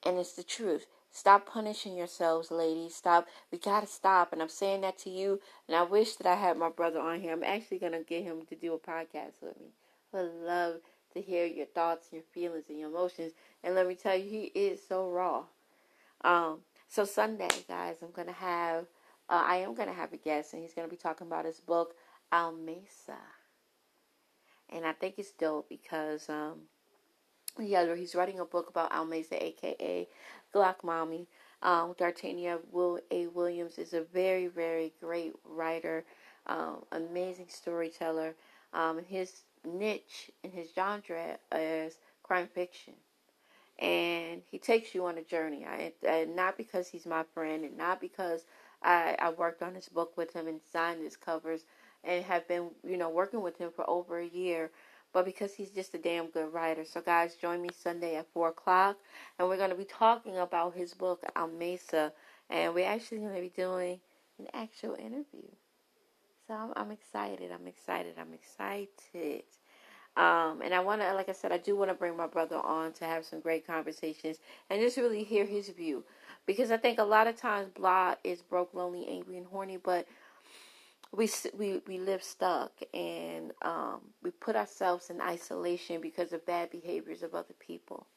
And 0.03 0.17
it's 0.17 0.33
the 0.33 0.43
truth. 0.43 0.87
Stop 1.11 1.45
punishing 1.45 1.95
yourselves, 1.95 2.51
ladies. 2.51 2.95
Stop. 2.95 3.27
We 3.51 3.57
gotta 3.57 3.87
stop. 3.87 4.33
And 4.33 4.41
I'm 4.41 4.49
saying 4.49 4.81
that 4.81 4.97
to 4.99 5.09
you. 5.09 5.41
And 5.67 5.75
I 5.75 5.83
wish 5.83 6.15
that 6.15 6.27
I 6.27 6.35
had 6.35 6.57
my 6.57 6.69
brother 6.69 6.99
on 6.99 7.21
here. 7.21 7.33
I'm 7.33 7.43
actually 7.43 7.79
gonna 7.79 8.03
get 8.03 8.23
him 8.23 8.45
to 8.49 8.55
do 8.55 8.73
a 8.73 8.79
podcast 8.79 9.41
with 9.41 9.59
me. 9.59 9.73
Would 10.15 10.33
love 10.45 10.75
to 11.13 11.21
hear 11.21 11.45
your 11.45 11.67
thoughts, 11.67 12.09
your 12.11 12.23
feelings, 12.33 12.65
and 12.69 12.79
your 12.79 12.89
emotions. 12.89 13.33
And 13.63 13.75
let 13.75 13.87
me 13.87 13.95
tell 13.95 14.17
you, 14.17 14.29
he 14.29 14.43
is 14.45 14.79
so 14.87 15.09
raw. 15.09 15.43
Um, 16.21 16.59
so 16.87 17.05
Sunday, 17.05 17.49
guys, 17.67 17.97
I'm 18.01 18.11
gonna 18.11 18.31
have. 18.31 18.85
Uh, 19.29 19.43
I 19.45 19.57
am 19.57 19.75
gonna 19.75 19.93
have 19.93 20.13
a 20.13 20.17
guest, 20.17 20.53
and 20.53 20.61
he's 20.61 20.73
gonna 20.73 20.87
be 20.87 20.95
talking 20.95 21.27
about 21.27 21.45
his 21.45 21.59
book, 21.59 21.95
Almesa 22.33 23.17
and 24.69 24.85
I 24.85 24.93
think 24.93 25.15
it's 25.17 25.31
dope 25.31 25.69
because 25.69 26.29
um, 26.29 26.61
yeah, 27.59 27.95
he's 27.95 28.15
writing 28.15 28.39
a 28.39 28.45
book 28.45 28.69
about 28.69 28.91
Almesa, 28.91 29.41
aka 29.41 30.07
Glock 30.53 30.83
Mommy. 30.83 31.27
Um, 31.61 31.95
Dartania 31.95 32.59
Will 32.71 32.99
A. 33.11 33.27
Williams 33.27 33.77
is 33.77 33.93
a 33.93 34.01
very, 34.01 34.47
very 34.47 34.93
great 34.99 35.33
writer, 35.45 36.05
um, 36.45 36.83
amazing 36.91 37.47
storyteller. 37.49 38.35
Um, 38.73 39.01
his 39.07 39.43
niche 39.65 40.31
in 40.43 40.51
his 40.51 40.69
genre 40.73 41.37
is 41.51 41.97
crime 42.23 42.47
fiction. 42.53 42.93
And 43.79 44.41
he 44.49 44.57
takes 44.57 44.95
you 44.95 45.05
on 45.05 45.17
a 45.17 45.23
journey. 45.23 45.65
I, 45.65 45.91
and 46.07 46.35
not 46.35 46.57
because 46.57 46.87
he's 46.87 47.05
my 47.05 47.23
friend 47.33 47.65
and 47.65 47.77
not 47.77 47.99
because 47.99 48.45
I, 48.81 49.15
I 49.19 49.31
worked 49.31 49.61
on 49.61 49.75
his 49.75 49.89
book 49.89 50.15
with 50.15 50.33
him 50.33 50.47
and 50.47 50.61
signed 50.71 51.01
his 51.01 51.17
covers, 51.17 51.61
and 52.03 52.23
have 52.23 52.47
been, 52.47 52.69
you 52.87 52.97
know, 52.97 53.09
working 53.09 53.41
with 53.41 53.57
him 53.57 53.71
for 53.75 53.89
over 53.89 54.19
a 54.19 54.27
year. 54.27 54.69
But 55.11 55.25
because 55.25 55.53
he's 55.53 55.71
just 55.71 55.93
a 55.93 55.97
damn 55.97 56.27
good 56.27 56.53
writer. 56.53 56.83
So, 56.83 57.01
guys, 57.01 57.35
join 57.35 57.61
me 57.61 57.69
Sunday 57.73 58.17
at 58.17 58.31
4 58.33 58.49
o'clock. 58.49 58.97
And 59.39 59.47
we're 59.47 59.57
going 59.57 59.69
to 59.69 59.75
be 59.75 59.85
talking 59.85 60.37
about 60.37 60.75
his 60.75 60.93
book, 60.93 61.23
Al 61.35 61.47
Mesa, 61.47 62.11
And 62.49 62.73
we're 62.73 62.87
actually 62.87 63.19
going 63.19 63.35
to 63.35 63.41
be 63.41 63.53
doing 63.55 63.99
an 64.39 64.47
actual 64.53 64.95
interview. 64.95 65.47
So, 66.47 66.53
I'm, 66.53 66.73
I'm 66.75 66.91
excited. 66.91 67.51
I'm 67.51 67.67
excited. 67.67 68.15
I'm 68.19 68.33
excited. 68.33 69.43
Um, 70.17 70.61
and 70.63 70.73
I 70.73 70.79
want 70.79 71.01
to, 71.01 71.13
like 71.13 71.29
I 71.29 71.33
said, 71.33 71.51
I 71.51 71.57
do 71.57 71.75
want 71.75 71.89
to 71.89 71.95
bring 71.95 72.15
my 72.15 72.27
brother 72.27 72.57
on 72.57 72.93
to 72.93 73.05
have 73.05 73.25
some 73.25 73.41
great 73.41 73.67
conversations 73.67 74.37
and 74.69 74.81
just 74.81 74.97
really 74.97 75.23
hear 75.23 75.45
his 75.45 75.69
view. 75.69 76.03
Because 76.45 76.71
I 76.71 76.77
think 76.77 76.99
a 76.99 77.03
lot 77.03 77.27
of 77.27 77.35
times 77.35 77.69
blah 77.75 78.15
is 78.23 78.41
broke, 78.41 78.73
lonely, 78.73 79.07
angry, 79.09 79.37
and 79.37 79.47
horny, 79.47 79.77
but 79.77 80.07
we 81.11 81.29
we 81.57 81.81
we 81.87 81.99
live 81.99 82.23
stuck 82.23 82.71
and 82.93 83.51
um, 83.63 84.01
we 84.23 84.31
put 84.31 84.55
ourselves 84.55 85.09
in 85.09 85.21
isolation 85.21 86.01
because 86.01 86.33
of 86.33 86.45
bad 86.45 86.69
behaviors 86.69 87.23
of 87.23 87.35
other 87.35 87.53
people. 87.59 88.07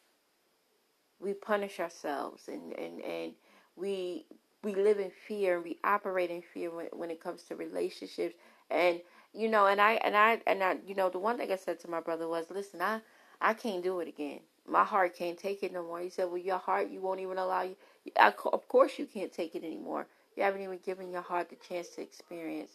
We 1.21 1.35
punish 1.35 1.81
ourselves 1.81 2.49
and 2.49 2.73
and 2.75 3.01
and 3.03 3.33
we 3.77 4.27
we 4.62 4.75
live 4.75 4.99
in 4.99 5.11
fear 5.11 5.57
and 5.57 5.64
we 5.64 5.79
operate 5.85 6.31
in 6.31 6.42
fear 6.42 6.71
when, 6.71 6.87
when 6.92 7.11
it 7.11 7.23
comes 7.23 7.42
to 7.44 7.57
relationships. 7.57 8.35
And 8.71 9.01
you 9.33 9.49
know 9.49 9.66
and 9.66 9.81
I 9.81 9.94
and 9.94 10.16
I 10.16 10.40
and 10.47 10.62
I 10.62 10.77
you 10.87 10.94
know 10.94 11.11
the 11.11 11.18
one 11.18 11.38
thing 11.38 11.53
I 11.53 11.57
said 11.57 11.81
to 11.81 11.90
my 11.90 12.01
brother 12.01 12.29
was 12.29 12.51
listen 12.51 12.81
I 12.83 13.01
I 13.40 13.55
can't 13.55 13.83
do 13.83 14.01
it 14.01 14.09
again. 14.09 14.40
My 14.66 14.85
heart 14.85 15.16
can't 15.16 15.38
take 15.38 15.62
it 15.62 15.73
no 15.73 15.83
more. 15.83 16.01
He 16.01 16.11
said 16.11 16.25
well 16.27 16.38
your 16.38 16.59
heart 16.59 16.90
you 16.90 17.01
won't 17.01 17.21
even 17.21 17.38
allow 17.38 17.62
you 17.62 17.77
I, 18.18 18.33
of 18.53 18.68
course 18.68 18.99
you 18.99 19.07
can't 19.07 19.33
take 19.33 19.55
it 19.55 19.64
anymore. 19.64 20.07
You 20.37 20.42
haven't 20.42 20.62
even 20.62 20.79
given 20.85 21.11
your 21.11 21.23
heart 21.23 21.51
the 21.51 21.57
chance 21.57 21.88
to 21.90 22.03
experience 22.03 22.73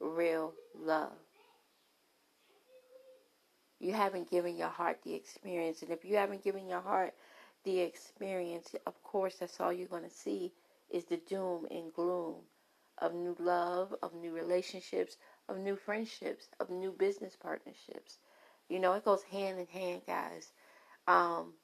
real 0.00 0.52
love. 0.78 1.12
You 3.80 3.92
haven't 3.92 4.30
given 4.30 4.56
your 4.56 4.68
heart 4.68 4.98
the 5.04 5.14
experience. 5.14 5.82
And 5.82 5.90
if 5.90 6.04
you 6.04 6.16
haven't 6.16 6.42
given 6.42 6.68
your 6.68 6.80
heart 6.80 7.14
the 7.64 7.80
experience, 7.80 8.74
of 8.86 9.02
course, 9.02 9.36
that's 9.36 9.60
all 9.60 9.72
you're 9.72 9.88
going 9.88 10.04
to 10.04 10.10
see 10.10 10.52
is 10.90 11.04
the 11.04 11.16
doom 11.16 11.66
and 11.70 11.92
gloom 11.92 12.36
of 12.98 13.14
new 13.14 13.36
love, 13.38 13.94
of 14.02 14.14
new 14.14 14.32
relationships, 14.32 15.16
of 15.48 15.58
new 15.58 15.76
friendships, 15.76 16.48
of 16.60 16.70
new 16.70 16.92
business 16.92 17.36
partnerships. 17.36 18.18
You 18.68 18.78
know, 18.78 18.92
it 18.94 19.04
goes 19.04 19.22
hand 19.22 19.58
in 19.58 19.66
hand, 19.66 20.02
guys. 20.06 20.52
Um, 21.06 21.54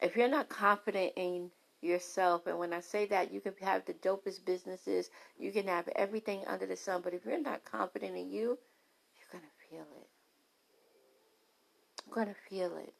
if 0.00 0.16
you're 0.16 0.28
not 0.28 0.48
confident 0.48 1.12
in 1.16 1.50
yourself. 1.84 2.46
And 2.46 2.58
when 2.58 2.72
I 2.72 2.80
say 2.80 3.06
that, 3.06 3.32
you 3.32 3.40
can 3.40 3.54
have 3.60 3.84
the 3.84 3.94
dopest 3.94 4.44
businesses, 4.44 5.10
you 5.38 5.52
can 5.52 5.68
have 5.68 5.88
everything 5.94 6.42
under 6.46 6.66
the 6.66 6.76
sun, 6.76 7.02
but 7.04 7.14
if 7.14 7.24
you're 7.24 7.40
not 7.40 7.64
confident 7.64 8.16
in 8.16 8.30
you, 8.30 8.58
you're 9.16 9.30
going 9.30 9.44
to 9.44 9.68
feel 9.70 9.86
it. 10.00 10.08
I'm 12.06 12.12
going 12.12 12.28
to 12.28 12.40
feel 12.48 12.76
it. 12.78 12.94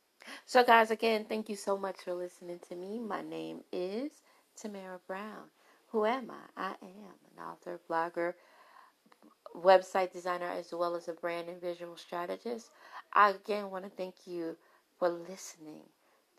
So, 0.46 0.64
guys, 0.64 0.90
again, 0.90 1.26
thank 1.28 1.48
you 1.48 1.56
so 1.56 1.76
much 1.76 1.96
for 2.04 2.14
listening 2.14 2.60
to 2.68 2.76
me. 2.76 2.98
My 3.00 3.22
name 3.22 3.60
is 3.72 4.12
Tamara 4.56 5.00
Brown. 5.06 5.50
Who 5.88 6.04
am 6.04 6.30
I? 6.30 6.62
I 6.62 6.70
am 6.82 7.14
an 7.36 7.44
author, 7.44 7.80
blogger, 7.88 8.34
website 9.54 10.12
designer, 10.12 10.50
as 10.50 10.72
well 10.72 10.96
as 10.96 11.08
a 11.08 11.12
brand 11.12 11.48
and 11.48 11.60
visual 11.60 11.96
strategist. 11.96 12.70
I 13.12 13.30
again 13.30 13.70
want 13.70 13.84
to 13.84 13.90
thank 13.90 14.26
you 14.26 14.56
for 14.98 15.08
listening 15.08 15.84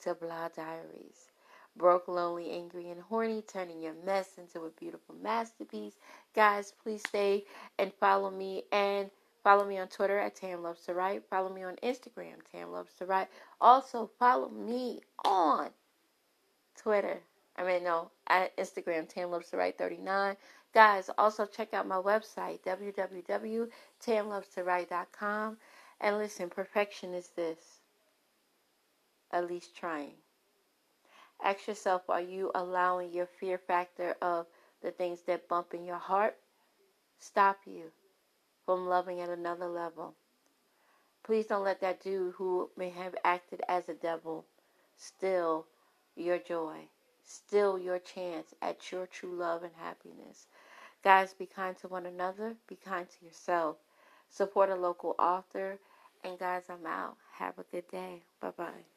to 0.02 0.14
Blah 0.14 0.50
Diaries 0.56 1.32
broke, 1.76 2.08
lonely, 2.08 2.52
angry, 2.52 2.90
and 2.90 3.02
horny, 3.02 3.42
turning 3.42 3.82
your 3.82 3.96
mess 4.06 4.38
into 4.38 4.62
a 4.62 4.70
beautiful 4.72 5.16
masterpiece. 5.22 5.96
Guys, 6.34 6.74
please 6.82 7.02
stay 7.08 7.44
and 7.78 7.92
follow 8.00 8.32
me 8.32 8.64
and 8.72 9.10
follow 9.44 9.66
me 9.66 9.78
on 9.78 9.88
Twitter 9.88 10.18
at 10.18 10.36
Tam 10.36 10.64
Loves 10.64 10.86
to 10.86 10.94
Write. 10.94 11.24
Follow 11.30 11.54
me 11.54 11.64
on 11.64 11.76
Instagram, 11.84 12.36
Tam 12.52 12.72
Loves 12.72 12.94
to 12.96 13.06
Write. 13.06 13.28
Also 13.60 14.10
follow 14.18 14.50
me 14.50 15.02
on 15.24 15.70
Twitter. 16.78 17.22
I 17.58 17.64
mean 17.64 17.84
no, 17.84 18.12
at 18.28 18.56
Instagram, 18.58 19.08
Tam 19.08 19.32
Loves 19.32 19.50
to 19.50 19.58
Write 19.58 19.78
39. 19.78 20.36
Guys, 20.74 21.10
also 21.18 21.46
check 21.46 21.74
out 21.74 21.88
my 21.88 21.96
website, 21.96 22.60
www.tamlovestowrite.com. 22.64 25.58
And 26.02 26.18
listen, 26.18 26.50
perfection 26.50 27.14
is 27.14 27.30
this. 27.30 27.80
At 29.32 29.48
least 29.48 29.74
trying. 29.76 30.16
Ask 31.44 31.68
yourself 31.68 32.10
are 32.10 32.22
you 32.22 32.52
allowing 32.56 33.14
your 33.14 33.26
fear 33.26 33.58
factor 33.58 34.16
of 34.22 34.48
the 34.82 34.92
things 34.92 35.22
that 35.24 35.48
bump 35.48 35.74
in 35.74 35.86
your 35.86 35.98
heart 35.98 36.38
stop 37.20 37.60
you 37.66 37.92
from 38.66 38.88
loving 38.88 39.22
at 39.22 39.30
another 39.30 39.68
level? 39.68 40.16
Please 41.24 41.48
don't 41.48 41.64
let 41.64 41.82
that 41.82 42.02
dude 42.02 42.34
who 42.36 42.70
may 42.78 42.90
have 42.90 43.16
acted 43.24 43.62
as 43.68 43.90
a 43.90 43.94
devil 43.94 44.46
steal 44.96 45.66
your 46.16 46.38
joy, 46.38 46.88
steal 47.26 47.80
your 47.80 48.00
chance 48.00 48.54
at 48.62 48.92
your 48.92 49.08
true 49.08 49.36
love 49.36 49.64
and 49.64 49.74
happiness. 49.76 50.48
Guys, 51.04 51.34
be 51.34 51.46
kind 51.48 51.78
to 51.78 51.88
one 51.90 52.06
another, 52.06 52.58
be 52.68 52.76
kind 52.76 53.08
to 53.10 53.26
yourself, 53.26 53.78
support 54.30 54.70
a 54.70 54.76
local 54.76 55.16
author, 55.20 55.80
and 56.24 56.40
guys, 56.40 56.64
I'm 56.70 56.86
out. 56.86 57.18
Have 57.34 57.60
a 57.60 57.64
good 57.64 57.88
day. 57.90 58.24
Bye 58.42 58.52
bye. 58.58 58.95